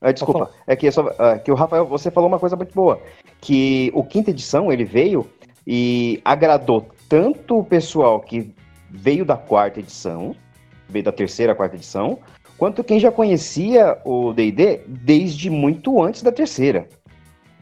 Ah, 0.00 0.12
desculpa, 0.12 0.50
é 0.66 0.74
que, 0.74 0.86
é 0.86 0.90
só, 0.90 1.12
ah, 1.18 1.38
que 1.38 1.52
o 1.52 1.54
Rafael, 1.54 1.86
você 1.86 2.10
falou 2.10 2.28
uma 2.28 2.38
coisa 2.38 2.56
muito 2.56 2.74
boa, 2.74 3.00
que 3.40 3.90
o 3.94 4.02
quinta 4.02 4.30
edição 4.30 4.72
ele 4.72 4.84
veio 4.84 5.28
e 5.66 6.20
agradou 6.24 6.86
tanto 7.08 7.58
o 7.58 7.64
pessoal 7.64 8.20
que 8.20 8.50
veio 8.88 9.24
da 9.24 9.36
quarta 9.36 9.78
edição, 9.78 10.34
veio 10.88 11.04
da 11.04 11.12
terceira, 11.12 11.54
quarta 11.54 11.76
edição, 11.76 12.18
quanto 12.56 12.82
quem 12.82 12.98
já 12.98 13.12
conhecia 13.12 13.98
o 14.04 14.32
D&D 14.32 14.82
desde 14.86 15.50
muito 15.50 16.02
antes 16.02 16.22
da 16.22 16.32
terceira. 16.32 16.88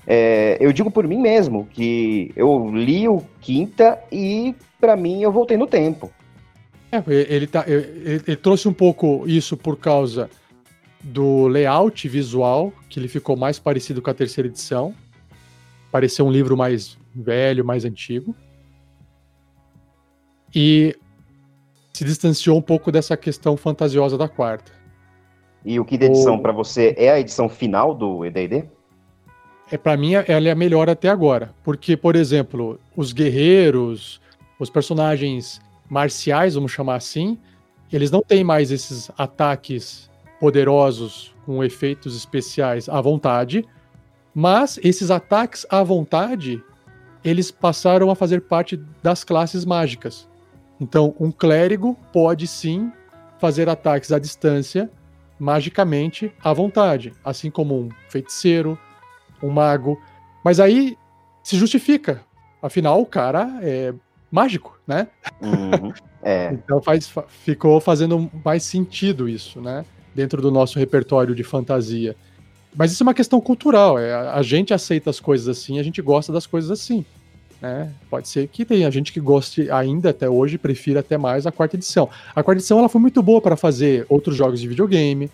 É, 0.07 0.57
eu 0.59 0.73
digo 0.73 0.91
por 0.91 1.07
mim 1.07 1.19
mesmo, 1.19 1.67
que 1.67 2.33
eu 2.35 2.71
li 2.73 3.07
o 3.09 3.23
Quinta 3.41 3.99
e, 4.11 4.55
para 4.81 4.97
mim, 4.97 5.23
eu 5.23 5.31
voltei 5.31 5.57
no 5.57 5.67
tempo. 5.67 6.11
É, 6.91 7.03
ele, 7.07 7.47
tá, 7.47 7.65
ele, 7.67 8.23
ele, 8.27 8.37
trouxe 8.37 8.67
um 8.67 8.73
pouco 8.73 9.25
isso 9.27 9.55
por 9.55 9.77
causa 9.77 10.31
do 11.01 11.47
layout 11.47 12.09
visual, 12.09 12.73
que 12.89 12.99
ele 12.99 13.09
ficou 13.09 13.37
mais 13.37 13.59
parecido 13.59 14.03
com 14.03 14.11
a 14.11 14.15
terceira 14.15 14.49
edição. 14.49 14.95
Pareceu 15.91 16.27
um 16.27 16.31
livro 16.31 16.57
mais 16.57 16.99
velho, 17.15 17.65
mais 17.65 17.85
antigo. 17.85 18.35
E 20.55 20.97
se 21.93 22.05
distanciou 22.05 22.57
um 22.57 22.63
pouco 22.63 22.93
dessa 22.93 23.17
questão 23.17 23.57
fantasiosa 23.57 24.17
da 24.17 24.29
quarta. 24.29 24.73
E 25.65 25.79
o 25.79 25.85
que 25.85 25.97
edição 25.97 26.37
o... 26.37 26.43
para 26.43 26.53
você 26.53 26.95
é 26.97 27.11
a 27.11 27.21
edição 27.21 27.49
final 27.49 27.95
do 27.95 28.25
ED&D? 28.25 28.69
é 29.71 29.77
para 29.77 29.97
mim 29.97 30.15
ela 30.15 30.49
é 30.49 30.51
a 30.51 30.55
melhor 30.55 30.89
até 30.89 31.09
agora, 31.09 31.55
porque 31.63 31.97
por 31.97 32.17
exemplo, 32.17 32.81
os 32.97 33.13
guerreiros, 33.13 34.21
os 34.59 34.71
personagens 34.71 35.61
marciais, 35.89 36.55
vamos 36.55 36.73
chamar 36.73 36.97
assim, 36.97 37.39
eles 37.93 38.11
não 38.11 38.23
têm 38.23 38.43
mais 38.43 38.71
esses 38.71 39.11
ataques 39.17 40.11
poderosos 40.41 41.35
com 41.45 41.63
efeitos 41.65 42.17
especiais 42.17 42.89
à 42.89 43.01
vontade, 43.01 43.65
mas 44.35 44.79
esses 44.83 45.11
ataques 45.11 45.67
à 45.69 45.83
vontade, 45.83 46.63
eles 47.25 47.51
passaram 47.51 48.11
a 48.11 48.15
fazer 48.15 48.43
parte 48.43 48.77
das 49.03 49.25
classes 49.25 49.65
mágicas. 49.65 50.29
Então, 50.81 51.15
um 51.19 51.31
clérigo 51.31 51.97
pode 52.13 52.47
sim 52.47 52.93
fazer 53.39 53.69
ataques 53.69 54.13
à 54.13 54.19
distância 54.19 54.91
magicamente 55.39 56.33
à 56.43 56.53
vontade, 56.53 57.13
assim 57.25 57.51
como 57.51 57.79
um 57.79 57.89
feiticeiro, 58.09 58.79
um 59.43 59.51
mago. 59.51 60.01
Mas 60.45 60.59
aí 60.61 60.97
se 61.43 61.57
justifica. 61.57 62.21
Afinal, 62.61 63.01
o 63.01 63.07
cara 63.07 63.59
é 63.63 63.95
mágico, 64.31 64.79
né? 64.87 65.07
Uhum, 65.41 65.93
é. 66.23 66.53
então 66.53 66.83
faz, 66.83 67.13
ficou 67.29 67.81
fazendo 67.81 68.31
mais 68.45 68.65
sentido 68.65 69.29
isso, 69.29 69.61
né? 69.61 69.85
Dentro 70.19 70.43
do 70.43 70.51
nosso 70.51 70.81
repertório 70.81 71.33
de 71.33 71.45
fantasia. 71.45 72.17
Mas 72.75 72.91
isso 72.91 73.05
é 73.05 73.07
uma 73.07 73.15
questão 73.15 73.41
cultural. 73.41 73.97
É, 74.01 74.13
a 74.13 74.43
gente 74.43 74.75
aceita 74.75 75.09
as 75.09 75.21
coisas 75.21 75.47
assim, 75.47 75.79
a 75.79 75.83
gente 75.85 76.03
gosta 76.03 76.33
das 76.33 76.45
coisas 76.45 76.73
assim. 76.73 77.05
Né? 77.63 77.93
Pode 78.11 78.29
ser 78.29 78.49
que 78.49 78.65
tenha 78.65 78.91
gente 78.91 79.13
que 79.13 79.21
goste 79.21 79.71
ainda 79.71 80.11
até 80.11 80.29
hoje, 80.29 80.59
prefira 80.59 80.99
até 80.99 81.17
mais 81.17 81.47
a 81.47 81.53
quarta 81.53 81.77
edição. 81.77 82.11
A 82.35 82.43
quarta 82.43 82.59
edição 82.59 82.81
ela 82.81 82.89
foi 82.89 83.01
muito 83.01 83.23
boa 83.23 83.41
para 83.41 83.57
fazer 83.57 84.07
outros 84.09 84.35
jogos 84.35 84.61
de 84.61 84.67
videogame. 84.67 85.31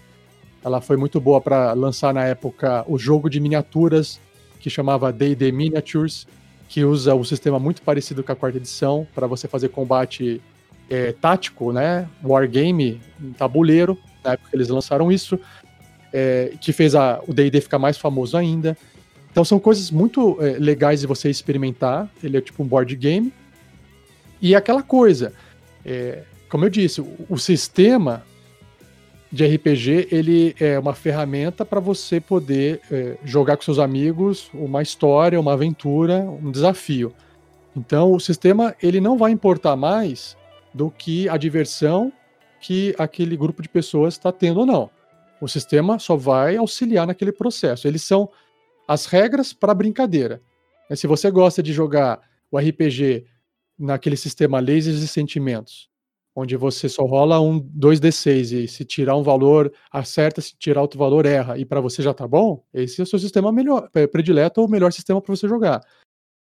Ela 0.62 0.82
foi 0.82 0.98
muito 0.98 1.18
boa 1.18 1.40
para 1.40 1.72
lançar 1.72 2.12
na 2.12 2.24
época 2.24 2.84
o 2.86 2.98
jogo 2.98 3.30
de 3.30 3.40
miniaturas 3.40 4.20
que 4.60 4.68
chamava 4.68 5.10
D&D 5.10 5.50
Miniatures, 5.50 6.26
que 6.68 6.84
usa 6.84 7.14
um 7.14 7.24
sistema 7.24 7.58
muito 7.58 7.80
parecido 7.80 8.22
com 8.22 8.32
a 8.32 8.36
quarta 8.36 8.58
edição 8.58 9.06
para 9.14 9.26
você 9.26 9.48
fazer 9.48 9.70
combate 9.70 10.42
é, 10.90 11.12
tático, 11.12 11.72
né? 11.72 12.06
Wargame 12.22 13.00
em 13.18 13.32
tabuleiro. 13.32 13.98
Na 14.24 14.32
época 14.32 14.50
eles 14.52 14.68
lançaram 14.68 15.12
isso, 15.12 15.38
é, 16.12 16.52
que 16.60 16.72
fez 16.72 16.94
a, 16.94 17.20
o 17.26 17.34
D&D 17.34 17.60
ficar 17.60 17.78
mais 17.78 17.98
famoso 17.98 18.36
ainda. 18.36 18.76
Então 19.30 19.44
são 19.44 19.58
coisas 19.58 19.90
muito 19.90 20.38
é, 20.40 20.58
legais 20.58 21.00
de 21.00 21.06
você 21.06 21.28
experimentar. 21.28 22.08
Ele 22.22 22.36
é 22.36 22.40
tipo 22.40 22.62
um 22.62 22.66
board 22.66 22.94
game. 22.94 23.32
E 24.40 24.54
aquela 24.54 24.82
coisa, 24.82 25.32
é, 25.84 26.22
como 26.48 26.64
eu 26.64 26.70
disse, 26.70 27.00
o, 27.00 27.26
o, 27.28 27.36
sistema 27.36 28.22
de 29.32 29.44
RPG 29.44 30.08
ele 30.12 30.54
é 30.60 30.78
uma 30.78 30.94
ferramenta 30.94 31.64
para 31.64 31.80
você 31.80 32.20
poder 32.20 32.80
é, 32.90 33.16
jogar 33.24 33.56
com 33.56 33.64
seus 33.64 33.80
amigos 33.80 34.48
uma 34.54 34.82
história, 34.82 35.40
uma 35.40 35.54
aventura, 35.54 36.20
um 36.20 36.52
desafio. 36.52 37.12
Então 37.76 38.12
o 38.12 38.20
sistema 38.20 38.76
ele 38.80 39.00
não 39.00 39.18
vai 39.18 39.32
importar 39.32 39.74
mais 39.74 40.36
do 40.72 40.90
que 40.90 41.28
a 41.28 41.36
diversão 41.36 42.12
que 42.64 42.94
aquele 42.98 43.36
grupo 43.36 43.60
de 43.60 43.68
pessoas 43.68 44.14
está 44.14 44.32
tendo 44.32 44.60
ou 44.60 44.64
não. 44.64 44.88
O 45.38 45.46
sistema 45.46 45.98
só 45.98 46.16
vai 46.16 46.56
auxiliar 46.56 47.06
naquele 47.06 47.30
processo. 47.30 47.86
Eles 47.86 48.02
são 48.02 48.26
as 48.88 49.04
regras 49.04 49.52
para 49.52 49.72
a 49.72 49.74
brincadeira. 49.74 50.40
É, 50.88 50.96
se 50.96 51.06
você 51.06 51.30
gosta 51.30 51.62
de 51.62 51.74
jogar 51.74 52.22
o 52.50 52.58
RPG 52.58 53.26
naquele 53.78 54.16
sistema 54.16 54.60
lasers 54.60 55.02
e 55.02 55.08
sentimentos, 55.08 55.90
onde 56.34 56.56
você 56.56 56.88
só 56.88 57.04
rola 57.04 57.38
um 57.38 57.60
2d6 57.60 58.52
e 58.52 58.66
se 58.66 58.82
tirar 58.82 59.14
um 59.14 59.22
valor 59.22 59.70
acerta, 59.92 60.40
se 60.40 60.56
tirar 60.56 60.80
outro 60.80 60.98
valor 60.98 61.26
erra 61.26 61.58
e 61.58 61.66
para 61.66 61.82
você 61.82 62.02
já 62.02 62.14
tá 62.14 62.26
bom, 62.26 62.64
esse 62.72 62.98
é 62.98 63.04
o 63.04 63.06
seu 63.06 63.18
sistema 63.18 63.52
melhor, 63.52 63.90
predileto 64.10 64.62
ou 64.62 64.66
o 64.66 64.70
melhor 64.70 64.90
sistema 64.90 65.20
para 65.20 65.36
você 65.36 65.46
jogar. 65.46 65.82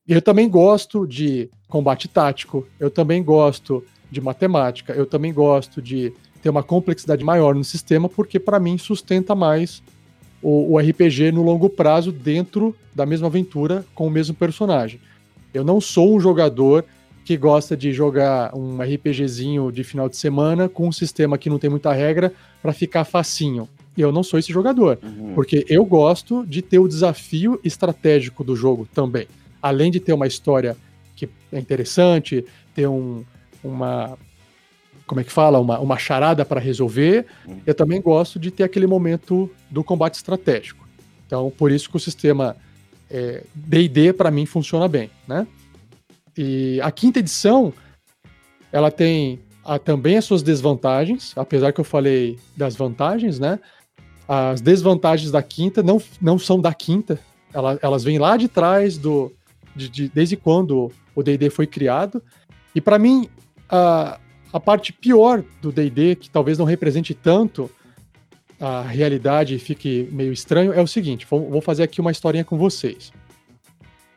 Eu 0.07 0.21
também 0.21 0.49
gosto 0.49 1.05
de 1.05 1.51
combate 1.67 2.07
tático, 2.07 2.65
eu 2.79 2.89
também 2.89 3.21
gosto 3.21 3.83
de 4.09 4.21
matemática, 4.21 4.93
eu 4.93 5.05
também 5.05 5.33
gosto 5.33 5.81
de 5.81 6.13
ter 6.41 6.49
uma 6.49 6.63
complexidade 6.63 7.23
maior 7.23 7.53
no 7.55 7.63
sistema, 7.63 8.07
porque 8.07 8.39
para 8.39 8.59
mim 8.59 8.77
sustenta 8.77 9.35
mais 9.35 9.81
o, 10.41 10.73
o, 10.73 10.79
RPG 10.79 11.31
no 11.31 11.43
longo 11.43 11.69
prazo 11.69 12.11
dentro 12.11 12.75
da 12.95 13.05
mesma 13.05 13.27
aventura 13.27 13.85
com 13.93 14.07
o 14.07 14.09
mesmo 14.09 14.35
personagem. 14.35 14.99
Eu 15.53 15.63
não 15.63 15.81
sou 15.81 16.15
um 16.15 16.19
jogador 16.19 16.85
que 17.25 17.35
gosta 17.35 17.75
de 17.75 17.91
jogar 17.91 18.55
um 18.55 18.77
RPGzinho 18.81 19.71
de 19.71 19.83
final 19.83 20.07
de 20.07 20.15
semana 20.15 20.69
com 20.69 20.87
um 20.87 20.91
sistema 20.91 21.37
que 21.37 21.49
não 21.49 21.59
tem 21.59 21.69
muita 21.69 21.91
regra 21.91 22.31
para 22.61 22.71
ficar 22.71 23.03
facinho. 23.03 23.67
Eu 23.97 24.11
não 24.11 24.23
sou 24.23 24.39
esse 24.39 24.53
jogador, 24.53 24.99
uhum. 25.03 25.33
porque 25.33 25.65
eu 25.67 25.83
gosto 25.83 26.45
de 26.45 26.61
ter 26.61 26.79
o 26.79 26.87
desafio 26.87 27.59
estratégico 27.63 28.43
do 28.43 28.55
jogo 28.55 28.87
também. 28.93 29.27
Além 29.61 29.91
de 29.91 29.99
ter 29.99 30.13
uma 30.13 30.27
história 30.27 30.77
que 31.15 31.27
é 31.51 31.59
interessante, 31.59 32.45
ter 32.75 32.87
um, 32.87 33.25
uma 33.67 34.17
como 35.05 35.21
é 35.21 35.23
que 35.23 35.31
fala, 35.31 35.57
uma, 35.57 35.79
uma 35.79 35.97
charada 35.97 36.43
para 36.43 36.59
resolver. 36.59 37.25
Uhum. 37.47 37.61
Eu 37.65 37.73
também 37.73 38.01
gosto 38.01 38.37
de 38.37 38.51
ter 38.51 38.63
aquele 38.63 38.85
momento 38.85 39.49
do 39.71 39.81
combate 39.81 40.15
estratégico. 40.15 40.85
Então, 41.25 41.49
por 41.57 41.71
isso 41.71 41.89
que 41.89 41.95
o 41.95 41.99
sistema 41.99 42.57
D&D, 43.55 44.07
é, 44.07 44.13
para 44.13 44.29
mim, 44.29 44.45
funciona 44.45 44.87
bem, 44.87 45.09
né? 45.25 45.47
E 46.37 46.79
a 46.81 46.91
quinta 46.91 47.19
edição, 47.19 47.73
ela 48.71 48.91
tem 48.91 49.39
a, 49.63 49.79
também 49.79 50.17
as 50.17 50.25
suas 50.25 50.43
desvantagens, 50.43 51.33
apesar 51.37 51.71
que 51.71 51.79
eu 51.79 51.85
falei 51.85 52.37
das 52.55 52.75
vantagens, 52.75 53.39
né? 53.39 53.59
As 54.27 54.59
desvantagens 54.59 55.31
da 55.31 55.41
quinta 55.41 55.81
não, 55.81 56.01
não 56.21 56.37
são 56.37 56.59
da 56.59 56.73
quinta, 56.73 57.17
elas, 57.53 57.79
elas 57.81 58.03
vêm 58.03 58.19
lá 58.19 58.35
de 58.35 58.49
trás 58.49 58.97
do 58.97 59.31
de, 59.75 59.87
de, 59.87 60.09
desde 60.09 60.35
quando 60.35 60.91
o 61.15 61.23
D&D 61.23 61.49
foi 61.49 61.67
criado. 61.67 62.21
E 62.73 62.81
para 62.81 62.97
mim, 62.97 63.29
a, 63.69 64.19
a 64.51 64.59
parte 64.59 64.93
pior 64.93 65.43
do 65.61 65.71
D&D, 65.71 66.15
que 66.15 66.29
talvez 66.29 66.57
não 66.57 66.65
represente 66.65 67.13
tanto 67.13 67.69
a 68.59 68.81
realidade 68.81 69.55
e 69.55 69.59
fique 69.59 70.09
meio 70.11 70.33
estranho, 70.33 70.73
é 70.73 70.81
o 70.81 70.87
seguinte, 70.87 71.27
vou, 71.29 71.49
vou 71.49 71.61
fazer 71.61 71.83
aqui 71.83 72.01
uma 72.01 72.11
historinha 72.11 72.43
com 72.43 72.57
vocês. 72.57 73.11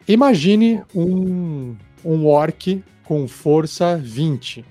Imagine 0.09 0.83
um, 0.95 1.77
um 2.05 2.27
orc 2.27 2.83
com 3.05 3.29
força 3.29 3.97
20. 3.97 4.65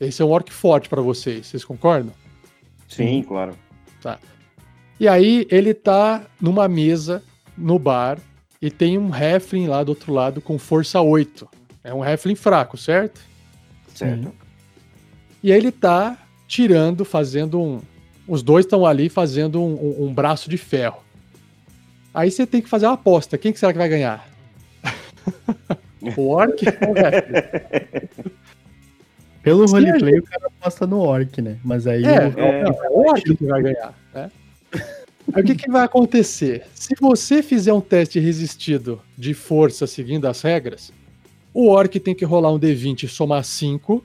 Esse 0.00 0.20
é 0.20 0.24
um 0.24 0.30
orc 0.30 0.52
forte 0.52 0.88
para 0.88 1.00
vocês, 1.00 1.46
vocês 1.46 1.64
concordam? 1.64 2.12
Sim, 2.88 3.22
claro. 3.22 3.56
Tá. 4.02 4.18
E 5.00 5.08
aí 5.08 5.46
ele 5.50 5.74
tá 5.74 6.26
numa 6.40 6.68
mesa 6.68 7.22
no 7.56 7.78
bar 7.78 8.18
e 8.60 8.70
tem 8.70 8.98
um 8.98 9.14
Heflin 9.14 9.66
lá 9.66 9.82
do 9.82 9.90
outro 9.90 10.12
lado 10.12 10.40
com 10.40 10.58
força 10.58 11.00
8. 11.00 11.48
É 11.82 11.92
um 11.92 12.04
Heflin 12.04 12.34
fraco, 12.34 12.76
certo? 12.76 13.20
Certo. 13.96 14.32
E 15.42 15.52
aí 15.52 15.58
ele 15.58 15.72
tá 15.72 16.18
tirando, 16.46 17.04
fazendo 17.04 17.60
um. 17.60 17.80
Os 18.28 18.42
dois 18.42 18.64
estão 18.64 18.84
ali 18.84 19.08
fazendo 19.08 19.62
um, 19.62 19.74
um, 19.74 20.06
um, 20.06 20.14
braço 20.14 20.50
de 20.50 20.58
ferro. 20.58 21.02
Aí 22.12 22.30
você 22.30 22.46
tem 22.46 22.60
que 22.60 22.68
fazer 22.68 22.86
uma 22.86 22.94
aposta. 22.94 23.38
Quem 23.38 23.52
que 23.52 23.58
será 23.58 23.72
que 23.72 23.78
vai 23.78 23.88
ganhar? 23.88 24.28
o 26.16 26.28
Orc 26.28 26.62
ou 26.66 26.92
o? 26.92 26.94
Pelo 29.42 29.66
roleplay, 29.66 30.18
o 30.18 30.24
cara 30.24 30.46
aposta 30.46 30.86
no 30.86 30.98
Orc, 30.98 31.40
né? 31.40 31.58
Mas 31.64 31.86
aí 31.86 32.04
é, 32.04 32.26
o, 32.26 32.38
é, 32.38 32.62
é 32.62 32.90
o 32.90 33.08
Orc 33.08 33.22
que 33.22 33.44
vai 33.44 33.62
ganhar, 33.62 33.94
né? 34.12 34.30
Aí 35.32 35.42
o 35.42 35.46
que, 35.46 35.54
que 35.54 35.70
vai 35.70 35.84
acontecer? 35.84 36.64
Se 36.74 36.94
você 37.00 37.42
fizer 37.42 37.72
um 37.72 37.80
teste 37.80 38.18
resistido 38.18 39.00
de 39.16 39.34
força 39.34 39.86
seguindo 39.86 40.26
as 40.26 40.40
regras, 40.42 40.92
o 41.56 41.70
Orc 41.70 41.98
tem 41.98 42.14
que 42.14 42.22
rolar 42.22 42.52
um 42.52 42.60
D20 42.60 43.04
e 43.04 43.08
somar 43.08 43.42
5, 43.42 44.04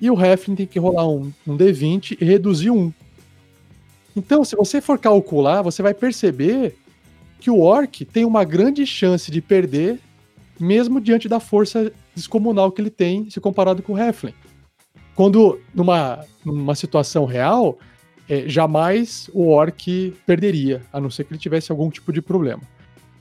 e 0.00 0.08
o 0.08 0.24
Heflin 0.24 0.54
tem 0.54 0.66
que 0.66 0.78
rolar 0.78 1.08
um, 1.08 1.32
um 1.44 1.56
D20 1.56 2.16
e 2.20 2.24
reduzir 2.24 2.70
1. 2.70 2.92
Então, 4.14 4.44
se 4.44 4.54
você 4.54 4.80
for 4.80 4.96
calcular, 4.96 5.60
você 5.60 5.82
vai 5.82 5.92
perceber 5.92 6.76
que 7.40 7.50
o 7.50 7.58
Orc 7.58 8.04
tem 8.04 8.24
uma 8.24 8.44
grande 8.44 8.86
chance 8.86 9.28
de 9.28 9.40
perder, 9.40 9.98
mesmo 10.60 11.00
diante 11.00 11.28
da 11.28 11.40
força 11.40 11.92
descomunal 12.14 12.70
que 12.70 12.80
ele 12.80 12.90
tem, 12.90 13.28
se 13.28 13.40
comparado 13.40 13.82
com 13.82 13.94
o 13.94 13.98
Heflin. 13.98 14.34
Quando, 15.16 15.60
numa, 15.74 16.24
numa 16.44 16.76
situação 16.76 17.24
real, 17.24 17.76
é, 18.28 18.48
jamais 18.48 19.28
o 19.34 19.48
orc 19.48 20.14
perderia, 20.24 20.80
a 20.92 21.00
não 21.00 21.10
ser 21.10 21.24
que 21.24 21.32
ele 21.32 21.40
tivesse 21.40 21.72
algum 21.72 21.90
tipo 21.90 22.12
de 22.12 22.22
problema. 22.22 22.62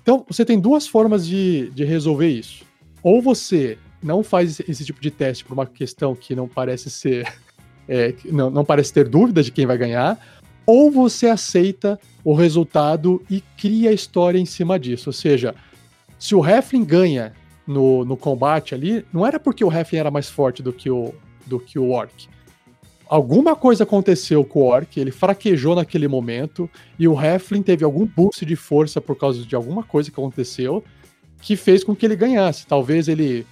Então, 0.03 0.23
você 0.29 0.45
tem 0.45 0.59
duas 0.59 0.87
formas 0.87 1.25
de, 1.25 1.71
de 1.71 1.83
resolver 1.83 2.29
isso. 2.29 2.66
Ou 3.07 3.21
você 3.21 3.77
não 4.03 4.21
faz 4.21 4.59
esse 4.59 4.83
tipo 4.83 4.99
de 4.99 5.09
teste 5.09 5.45
por 5.45 5.53
uma 5.53 5.65
questão 5.65 6.13
que 6.13 6.35
não 6.35 6.45
parece 6.45 6.89
ser. 6.89 7.25
É, 7.89 8.13
não, 8.25 8.49
não 8.49 8.65
parece 8.65 8.91
ter 8.91 9.07
dúvida 9.07 9.41
de 9.41 9.49
quem 9.49 9.65
vai 9.65 9.77
ganhar, 9.77 10.19
ou 10.65 10.91
você 10.91 11.27
aceita 11.27 11.97
o 12.21 12.33
resultado 12.33 13.23
e 13.31 13.41
cria 13.55 13.91
a 13.91 13.93
história 13.93 14.37
em 14.37 14.45
cima 14.45 14.77
disso. 14.77 15.07
Ou 15.07 15.13
seja, 15.13 15.55
se 16.19 16.35
o 16.35 16.45
Heflin 16.45 16.83
ganha 16.83 17.31
no, 17.65 18.03
no 18.03 18.17
combate 18.17 18.75
ali, 18.75 19.05
não 19.13 19.25
era 19.25 19.39
porque 19.39 19.63
o 19.63 19.71
Heflin 19.71 19.99
era 19.99 20.11
mais 20.11 20.29
forte 20.29 20.61
do 20.61 20.73
que 20.73 20.89
o, 20.89 21.13
do 21.45 21.61
que 21.61 21.79
o 21.79 21.91
Orc 21.91 22.27
alguma 23.09 23.55
coisa 23.55 23.83
aconteceu 23.83 24.43
com 24.43 24.59
o 24.59 24.65
Orc, 24.65 24.99
ele 24.99 25.11
fraquejou 25.11 25.75
naquele 25.75 26.07
momento, 26.07 26.69
e 26.99 27.07
o 27.07 27.19
Heflin 27.19 27.61
teve 27.61 27.83
algum 27.83 28.05
boost 28.05 28.45
de 28.45 28.55
força 28.55 29.01
por 29.01 29.15
causa 29.15 29.43
de 29.43 29.55
alguma 29.55 29.83
coisa 29.83 30.11
que 30.11 30.19
aconteceu, 30.19 30.83
que 31.41 31.55
fez 31.55 31.83
com 31.83 31.95
que 31.95 32.05
ele 32.05 32.15
ganhasse. 32.15 32.65
Talvez 32.65 33.07
ele. 33.07 33.45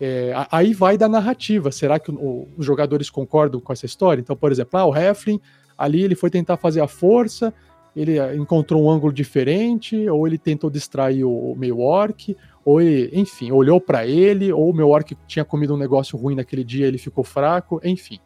É, 0.00 0.32
aí 0.50 0.72
vai 0.72 0.96
da 0.96 1.08
narrativa. 1.08 1.72
Será 1.72 1.98
que 1.98 2.10
o, 2.10 2.48
os 2.56 2.64
jogadores 2.64 3.10
concordam 3.10 3.60
com 3.60 3.72
essa 3.72 3.86
história? 3.86 4.20
Então, 4.20 4.36
por 4.36 4.52
exemplo, 4.52 4.78
ah, 4.78 4.86
o 4.86 4.96
Heflin 4.96 5.40
ali 5.76 6.02
ele 6.02 6.14
foi 6.14 6.30
tentar 6.30 6.56
fazer 6.56 6.80
a 6.80 6.88
força, 6.88 7.54
ele 7.94 8.18
ah, 8.18 8.34
encontrou 8.34 8.84
um 8.84 8.90
ângulo 8.90 9.12
diferente, 9.12 10.08
ou 10.08 10.26
ele 10.26 10.38
tentou 10.38 10.68
distrair 10.68 11.24
o, 11.24 11.52
o 11.52 11.56
meio 11.56 11.80
orc, 11.80 12.36
ou 12.64 12.80
ele, 12.80 13.10
enfim, 13.12 13.50
olhou 13.50 13.80
para 13.80 14.06
ele, 14.06 14.52
ou 14.52 14.70
o 14.70 14.74
meu 14.74 14.88
orc 14.90 15.16
tinha 15.26 15.44
comido 15.44 15.74
um 15.74 15.78
negócio 15.78 16.18
ruim 16.18 16.34
naquele 16.34 16.64
dia, 16.64 16.86
ele 16.86 16.98
ficou 16.98 17.24
fraco, 17.24 17.80
enfim. 17.82 18.18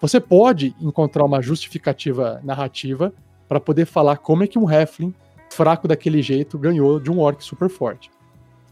Você 0.00 0.18
pode 0.18 0.74
encontrar 0.80 1.24
uma 1.24 1.40
justificativa 1.40 2.40
narrativa 2.42 3.12
para 3.48 3.60
poder 3.60 3.84
falar 3.84 4.16
como 4.16 4.42
é 4.42 4.46
que 4.46 4.58
um 4.58 4.70
Heflin 4.70 5.14
fraco 5.50 5.86
daquele 5.86 6.22
jeito 6.22 6.58
ganhou 6.58 6.98
de 6.98 7.10
um 7.10 7.20
orc 7.20 7.44
super 7.44 7.68
forte. 7.68 8.10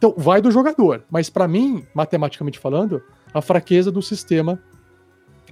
Então, 0.00 0.14
vai 0.16 0.40
do 0.40 0.50
jogador. 0.50 1.04
Mas 1.10 1.28
para 1.28 1.46
mim, 1.46 1.84
matematicamente 1.92 2.58
falando, 2.58 3.02
a 3.34 3.42
fraqueza 3.42 3.92
do 3.92 4.00
sistema 4.00 4.58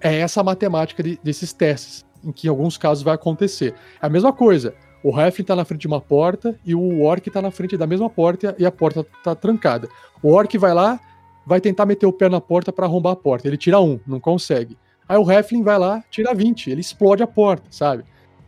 é 0.00 0.20
essa 0.20 0.42
matemática 0.42 1.02
de, 1.02 1.20
desses 1.22 1.52
testes, 1.52 2.02
em 2.24 2.32
que 2.32 2.46
em 2.46 2.50
alguns 2.50 2.78
casos 2.78 3.04
vai 3.04 3.14
acontecer. 3.14 3.74
É 4.00 4.06
a 4.06 4.08
mesma 4.08 4.32
coisa. 4.32 4.74
O 5.04 5.10
Heflin 5.20 5.44
tá 5.44 5.54
na 5.54 5.66
frente 5.66 5.82
de 5.82 5.86
uma 5.86 6.00
porta 6.00 6.58
e 6.64 6.74
o 6.74 7.02
Orc 7.02 7.30
tá 7.30 7.42
na 7.42 7.50
frente 7.50 7.76
da 7.76 7.86
mesma 7.86 8.08
porta 8.08 8.56
e 8.58 8.64
a 8.64 8.72
porta 8.72 9.06
tá 9.22 9.34
trancada. 9.34 9.86
O 10.22 10.32
Orc 10.32 10.56
vai 10.56 10.72
lá, 10.72 10.98
vai 11.46 11.60
tentar 11.60 11.84
meter 11.84 12.06
o 12.06 12.12
pé 12.12 12.30
na 12.30 12.40
porta 12.40 12.72
para 12.72 12.86
arrombar 12.86 13.12
a 13.12 13.16
porta. 13.16 13.46
Ele 13.46 13.58
tira 13.58 13.78
um, 13.78 14.00
não 14.06 14.18
consegue. 14.18 14.78
Aí 15.06 15.18
o 15.18 15.30
Heflin 15.30 15.62
vai 15.62 15.78
lá, 15.78 16.02
tira 16.10 16.32
20, 16.32 16.70
ele 16.70 16.80
explode 16.80 17.22
a 17.22 17.26
porta, 17.26 17.66
sabe? 17.70 18.02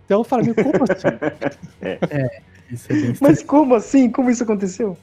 Então 0.06 0.20
eu 0.20 0.24
falo, 0.24 0.44
como 0.54 0.84
assim? 0.90 1.08
é. 1.82 1.98
é, 2.10 2.24
é 2.24 3.14
Mas 3.20 3.42
como 3.42 3.74
assim? 3.74 4.10
Como 4.10 4.30
isso 4.30 4.44
aconteceu? 4.44 4.96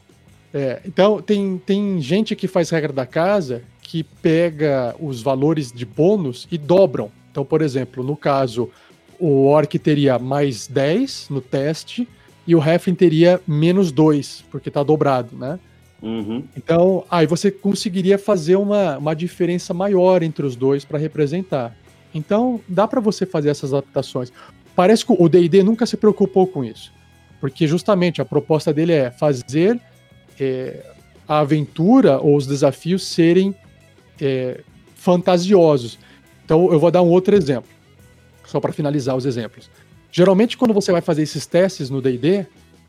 É, 0.57 0.81
então 0.83 1.21
tem, 1.21 1.61
tem 1.63 2.01
gente 2.01 2.35
que 2.35 2.47
faz 2.47 2.71
regra 2.71 2.91
da 2.91 3.05
casa 3.05 3.61
que 3.79 4.03
pega 4.03 4.95
os 4.99 5.21
valores 5.21 5.71
de 5.71 5.85
bônus 5.85 6.47
e 6.51 6.57
dobram. 6.57 7.11
Então, 7.29 7.45
por 7.45 7.61
exemplo, 7.61 8.03
no 8.03 8.17
caso, 8.17 8.71
o 9.19 9.45
Orc 9.45 9.77
teria 9.77 10.17
mais 10.17 10.65
10 10.65 11.27
no 11.29 11.41
teste 11.41 12.07
e 12.47 12.55
o 12.55 12.63
Heflin 12.63 12.95
teria 12.95 13.39
menos 13.47 13.91
2, 13.91 14.45
porque 14.49 14.71
tá 14.71 14.81
dobrado, 14.81 15.37
né? 15.37 15.59
Uhum. 16.01 16.43
Então, 16.57 17.05
aí 17.09 17.27
você 17.27 17.51
conseguiria 17.51 18.17
fazer 18.17 18.55
uma, 18.55 18.97
uma 18.97 19.15
diferença 19.15 19.75
maior 19.75 20.23
entre 20.23 20.43
os 20.43 20.55
dois 20.55 20.83
para 20.83 20.97
representar. 20.97 21.75
Então, 22.15 22.59
dá 22.67 22.87
para 22.87 22.99
você 22.99 23.27
fazer 23.27 23.49
essas 23.49 23.73
adaptações. 23.75 24.33
Parece 24.75 25.05
que 25.05 25.13
o 25.15 25.29
D&D 25.29 25.61
nunca 25.61 25.85
se 25.85 25.97
preocupou 25.97 26.47
com 26.47 26.63
isso, 26.63 26.91
porque 27.39 27.67
justamente 27.67 28.21
a 28.21 28.25
proposta 28.25 28.73
dele 28.73 28.93
é 28.93 29.11
fazer 29.11 29.79
é, 30.39 30.85
a 31.27 31.39
aventura 31.39 32.19
ou 32.19 32.35
os 32.35 32.47
desafios 32.47 33.05
serem 33.05 33.53
é, 34.19 34.61
fantasiosos. 34.95 35.99
Então, 36.45 36.71
eu 36.71 36.79
vou 36.79 36.89
dar 36.89 37.01
um 37.01 37.09
outro 37.09 37.35
exemplo, 37.35 37.69
só 38.45 38.59
para 38.59 38.71
finalizar 38.71 39.15
os 39.15 39.25
exemplos. 39.25 39.69
Geralmente, 40.11 40.57
quando 40.57 40.73
você 40.73 40.91
vai 40.91 41.01
fazer 41.01 41.23
esses 41.23 41.45
testes 41.45 41.89
no 41.89 42.01
D&D, 42.01 42.45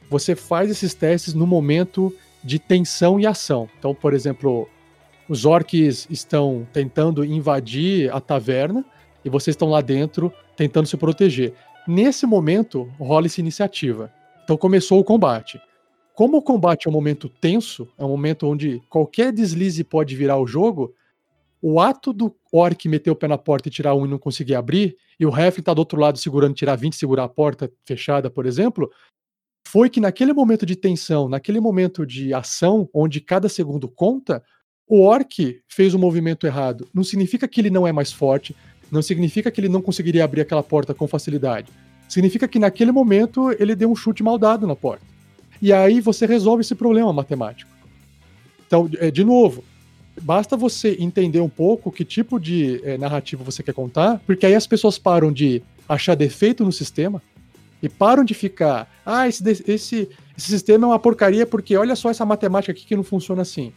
você 0.09 0.35
faz 0.35 0.71
esses 0.71 0.95
testes 0.95 1.35
no 1.35 1.47
momento 1.47 2.15
de 2.43 2.59
tensão 2.59 3.19
e 3.19 3.27
ação. 3.27 3.69
Então, 3.79 3.95
por 3.95 4.15
exemplo, 4.15 4.69
os 5.29 5.45
orcs 5.45 6.07
estão 6.09 6.67
tentando 6.73 7.25
invadir 7.25 8.11
a 8.15 8.21
taverna 8.21 8.85
e 9.25 9.29
vocês 9.29 9.55
estão 9.55 9.69
lá 9.69 9.81
dentro 9.81 10.33
tentando 10.57 10.87
se 10.87 10.97
proteger. 10.97 11.53
Nesse 11.87 12.27
momento, 12.27 12.91
rola 12.99 13.27
essa 13.27 13.41
iniciativa. 13.41 14.13
Então 14.45 14.57
começou 14.57 14.99
o 14.99 15.05
combate. 15.05 15.61
Como 16.19 16.37
o 16.37 16.43
combate 16.43 16.89
é 16.89 16.91
um 16.91 16.93
momento 16.93 17.29
tenso, 17.29 17.87
é 17.97 18.05
um 18.05 18.09
momento 18.09 18.49
onde 18.49 18.83
qualquer 18.89 19.33
deslize 19.33 19.85
pode 19.85 20.17
virar 20.17 20.37
o 20.37 20.49
jogo, 20.49 20.93
o 21.63 21.79
ato 21.79 22.13
do 22.13 22.35
orc 22.53 22.89
meter 22.89 23.13
o 23.13 23.15
pé 23.15 23.29
na 23.29 23.39
porta 23.39 23.69
e 23.69 23.71
tirar 23.71 23.95
um 23.95 24.05
e 24.05 24.09
não 24.09 24.19
conseguir 24.19 24.57
abrir, 24.57 24.97
e 25.21 25.25
o 25.25 25.31
ref 25.31 25.61
tá 25.63 25.73
do 25.73 25.79
outro 25.79 26.01
lado 26.01 26.19
segurando, 26.19 26.57
tirar 26.57 26.75
20 26.75 26.93
e 26.93 26.97
segurar 26.97 27.23
a 27.23 27.29
porta 27.29 27.71
fechada, 27.85 28.29
por 28.29 28.47
exemplo, 28.47 28.91
foi 29.69 29.89
que 29.89 30.01
naquele 30.01 30.33
momento 30.33 30.67
de 30.67 30.75
tensão, 30.75 31.29
naquele 31.29 31.61
momento 31.61 32.05
de 32.05 32.35
ação, 32.35 32.91
onde 32.93 33.21
cada 33.21 33.49
segundo 33.49 33.87
conta, 33.87 34.43
o 34.89 35.03
orc 35.03 35.63
fez 35.69 35.95
um 35.95 36.01
movimento 36.01 36.49
errado. 36.49 36.89
Não 36.93 37.05
significa 37.05 37.47
que 37.47 37.61
ele 37.61 37.71
não 37.71 37.87
é 37.87 37.93
mais 37.93 38.11
forte, 38.11 38.57
não 38.91 39.03
significa 39.03 39.53
que 39.53 39.61
ele 39.61 39.69
não 39.69 39.81
conseguiria 39.81 40.25
abrir 40.25 40.41
aquela 40.41 40.65
porta 40.65 40.93
com 40.93 41.07
facilidade. 41.07 41.71
Significa 42.09 42.49
que 42.49 42.59
naquele 42.59 42.91
momento 42.91 43.53
ele 43.53 43.77
deu 43.77 43.89
um 43.89 43.95
chute 43.95 44.21
mal 44.21 44.37
dado 44.37 44.67
na 44.67 44.75
porta. 44.75 45.08
E 45.61 45.73
aí 45.73 46.01
você 46.01 46.27
resolve 46.27 46.61
esse 46.61 46.75
problema 46.75 47.12
matemático. 47.12 47.71
Então, 48.66 48.88
é, 48.99 49.11
de 49.11 49.25
novo, 49.25 49.64
basta 50.21 50.57
você 50.57 50.97
entender 51.01 51.40
um 51.40 51.49
pouco 51.49 51.90
que 51.90 52.05
tipo 52.05 52.38
de 52.38 52.81
é, 52.85 52.99
narrativa 52.99 53.42
você 53.42 53.62
quer 53.62 53.73
contar, 53.73 54.21
porque 54.27 54.47
aí 54.47 54.55
as 54.55 54.66
pessoas 54.66 54.99
param 54.99 55.33
de 55.33 55.62
achar 55.88 56.14
defeito 56.14 56.64
no 56.64 56.73
sistema, 56.73 57.23
e 57.83 57.88
param 57.88 58.25
de 58.25 58.35
ficar, 58.35 58.88
ah, 59.07 59.29
esse, 59.29 59.42
esse, 59.66 60.09
esse 60.37 60.47
sistema 60.47 60.87
é 60.87 60.88
uma 60.88 60.99
porcaria 60.99 61.47
porque 61.47 61.77
olha 61.77 61.94
só 61.94 62.11
essa 62.11 62.25
matemática 62.25 62.73
aqui 62.73 62.85
que 62.85 62.97
não 62.97 63.05
funciona 63.05 63.42
assim. 63.42 63.73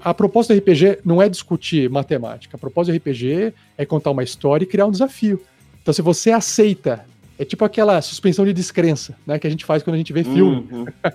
A 0.00 0.12
proposta 0.12 0.52
do 0.52 0.58
RPG 0.58 0.98
não 1.04 1.22
é 1.22 1.28
discutir 1.28 1.88
matemática. 1.88 2.56
A 2.56 2.58
proposta 2.58 2.92
do 2.92 2.96
RPG 2.96 3.54
é 3.78 3.86
contar 3.86 4.10
uma 4.10 4.22
história 4.22 4.64
e 4.64 4.66
criar 4.66 4.86
um 4.86 4.90
desafio. 4.90 5.40
Então, 5.80 5.94
se 5.94 6.02
você 6.02 6.32
aceita, 6.32 7.04
é 7.42 7.44
tipo 7.44 7.64
aquela 7.64 8.00
suspensão 8.00 8.44
de 8.44 8.52
descrença, 8.52 9.16
né, 9.26 9.38
que 9.38 9.46
a 9.46 9.50
gente 9.50 9.64
faz 9.64 9.82
quando 9.82 9.94
a 9.94 9.98
gente 9.98 10.12
vê 10.12 10.24
filme. 10.24 10.66
Uhum. 10.70 10.86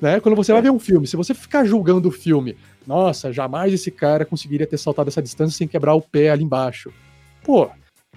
né? 0.00 0.20
Quando 0.20 0.36
você 0.36 0.52
vai 0.52 0.62
ver 0.62 0.70
um 0.70 0.78
filme, 0.78 1.06
se 1.06 1.16
você 1.16 1.34
ficar 1.34 1.64
julgando 1.64 2.08
o 2.08 2.12
filme, 2.12 2.56
nossa, 2.86 3.32
jamais 3.32 3.72
esse 3.72 3.90
cara 3.90 4.24
conseguiria 4.24 4.66
ter 4.66 4.78
saltado 4.78 5.08
essa 5.08 5.22
distância 5.22 5.56
sem 5.56 5.68
quebrar 5.68 5.94
o 5.94 6.00
pé 6.00 6.30
ali 6.30 6.44
embaixo. 6.44 6.92
Pô, 7.44 7.68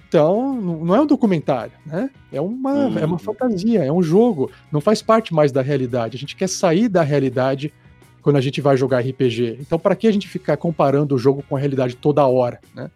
então, 0.08 0.54
não 0.54 0.94
é 0.94 1.00
um 1.00 1.06
documentário, 1.06 1.72
né? 1.86 2.10
É 2.30 2.40
uma, 2.40 2.72
uhum. 2.72 2.98
é 2.98 3.04
uma 3.04 3.18
fantasia, 3.18 3.84
é 3.84 3.90
um 3.90 4.02
jogo. 4.02 4.50
Não 4.70 4.80
faz 4.80 5.00
parte 5.00 5.32
mais 5.32 5.50
da 5.50 5.62
realidade. 5.62 6.16
A 6.16 6.20
gente 6.20 6.36
quer 6.36 6.48
sair 6.48 6.88
da 6.88 7.02
realidade 7.02 7.72
quando 8.20 8.36
a 8.36 8.40
gente 8.40 8.60
vai 8.60 8.76
jogar 8.76 9.00
RPG. 9.00 9.58
Então, 9.60 9.78
para 9.78 9.96
que 9.96 10.06
a 10.06 10.12
gente 10.12 10.28
ficar 10.28 10.56
comparando 10.56 11.14
o 11.14 11.18
jogo 11.18 11.42
com 11.48 11.56
a 11.56 11.58
realidade 11.58 11.96
toda 11.96 12.26
hora, 12.26 12.60
né? 12.74 12.90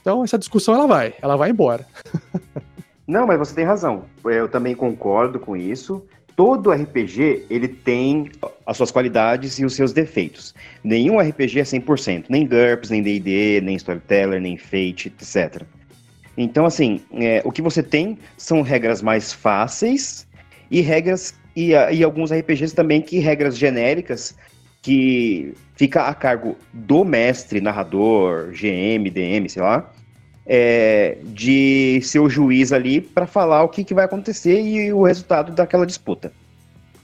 Então, 0.00 0.22
essa 0.22 0.38
discussão 0.38 0.74
ela 0.74 0.86
vai, 0.86 1.14
ela 1.20 1.36
vai 1.36 1.50
embora. 1.50 1.86
não, 3.06 3.26
mas 3.26 3.38
você 3.38 3.54
tem 3.54 3.64
razão. 3.64 4.04
Eu 4.24 4.48
também 4.48 4.74
concordo 4.74 5.38
com 5.38 5.56
isso. 5.56 6.04
Todo 6.34 6.70
RPG, 6.70 7.46
ele 7.48 7.68
tem 7.68 8.30
as 8.66 8.76
suas 8.76 8.90
qualidades 8.90 9.58
e 9.58 9.64
os 9.64 9.74
seus 9.74 9.92
defeitos. 9.92 10.54
Nenhum 10.84 11.18
RPG 11.18 11.60
é 11.60 11.62
100%, 11.62 12.26
nem 12.28 12.46
GURPS, 12.46 12.90
nem 12.90 13.02
D&D, 13.02 13.60
nem 13.62 13.76
Storyteller, 13.76 14.40
nem 14.40 14.58
Fate, 14.58 15.08
etc. 15.08 15.62
Então, 16.36 16.66
assim, 16.66 17.00
é, 17.12 17.40
o 17.44 17.50
que 17.50 17.62
você 17.62 17.82
tem 17.82 18.18
são 18.36 18.60
regras 18.60 19.00
mais 19.00 19.32
fáceis 19.32 20.26
e 20.70 20.82
regras 20.82 21.34
e, 21.54 21.70
e 21.70 22.04
alguns 22.04 22.30
RPGs 22.30 22.74
também 22.74 23.00
que 23.00 23.18
regras 23.18 23.56
genéricas 23.56 24.36
que 24.82 25.54
fica 25.74 26.02
a 26.02 26.14
cargo 26.14 26.56
do 26.72 27.02
mestre, 27.04 27.60
narrador, 27.60 28.50
GM, 28.50 29.10
DM, 29.10 29.48
sei 29.48 29.62
lá, 29.62 29.90
é, 30.46 31.18
de 31.24 32.00
ser 32.02 32.20
o 32.20 32.28
juiz 32.28 32.72
ali 32.72 33.00
para 33.00 33.26
falar 33.26 33.64
o 33.64 33.68
que, 33.68 33.82
que 33.82 33.92
vai 33.92 34.04
acontecer 34.04 34.60
e 34.60 34.92
o 34.92 35.02
resultado 35.02 35.52
daquela 35.52 35.84
disputa, 35.84 36.32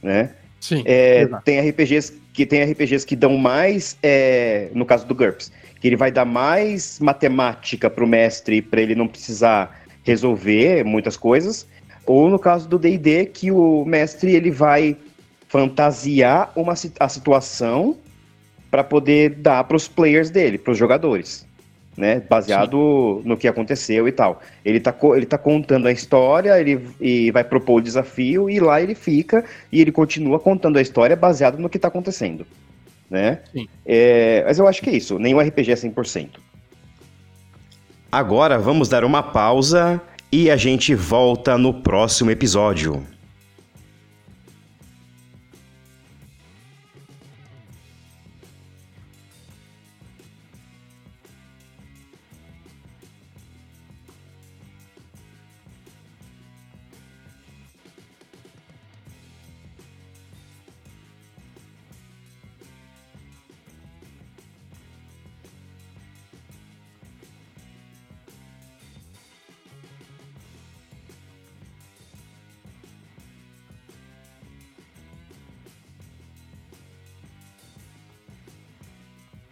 né? 0.03 0.31
Sim. 0.61 0.83
É, 0.87 1.27
tem 1.45 1.59
RPGs 1.69 2.23
que 2.33 2.47
tem 2.47 2.63
RPGs 2.63 3.05
que 3.05 3.17
dão 3.17 3.37
mais, 3.37 3.99
é, 4.03 4.69
no 4.73 4.87
caso 4.87 5.07
do 5.07 5.15
GURPS, 5.15 5.53
que 5.81 5.89
ele 5.89 5.97
vai 5.97 6.11
dar 6.11 6.25
mais 6.25 6.99
matemática 7.01 7.91
para 7.91 8.05
o 8.05 8.07
mestre 8.07 8.63
para 8.63 8.81
ele 8.81 8.95
não 8.95 9.09
precisar 9.09 9.83
resolver 10.05 10.85
muitas 10.85 11.17
coisas, 11.17 11.67
ou 12.07 12.31
no 12.31 12.39
caso 12.39 12.69
do 12.69 12.79
D&D 12.79 13.27
que 13.27 13.51
o 13.51 13.85
mestre 13.85 14.35
ele 14.35 14.51
vai 14.51 14.97
fantasiar 15.49 16.51
uma 16.57 16.75
a 16.99 17.09
situação 17.09 17.97
para 18.71 18.83
poder 18.83 19.35
dar 19.35 19.65
para 19.65 19.77
os 19.77 19.87
players 19.87 20.31
dele, 20.31 20.57
para 20.57 20.73
os 20.73 20.79
jogadores, 20.79 21.47
né? 21.97 22.23
Baseado 22.29 23.21
Sim. 23.23 23.29
no 23.29 23.37
que 23.37 23.49
aconteceu 23.49 24.09
e 24.09 24.13
tal. 24.13 24.41
Ele 24.65 24.81
tá, 24.81 24.95
ele 25.15 25.27
tá 25.27 25.39
contando 25.39 25.87
a 25.87 25.93
história, 25.93 26.59
ele 26.61 26.89
e 27.01 27.31
vai 27.31 27.45
propor 27.45 27.77
o 27.77 27.81
desafio 27.81 28.49
e 28.49 28.61
lá 28.61 28.81
ele 28.81 28.95
fica 28.95 29.45
e 29.71 29.81
ele 29.81 29.93
continua 29.93 30.39
contando 30.39 30.79
a 30.79 30.83
história 30.83 31.17
baseado 31.17 31.59
no 31.59 31.69
que 31.69 31.77
está 31.77 31.89
acontecendo 31.89 32.47
né? 33.13 33.41
Sim. 33.53 33.69
É, 33.85 34.43
mas 34.47 34.59
eu 34.59 34.67
acho 34.67 34.81
que 34.81 34.89
é 34.89 34.97
isso, 34.97 35.19
nenhum 35.19 35.39
RPG 35.39 35.71
é 35.71 35.75
100%. 35.75 36.31
Agora 38.11 38.59
vamos 38.59 38.89
dar 38.89 39.05
uma 39.05 39.23
pausa 39.23 40.01
e 40.31 40.51
a 40.51 40.57
gente 40.57 40.95
volta 40.95 41.59
no 41.59 41.75
próximo 41.75 42.31
episódio. 42.31 43.07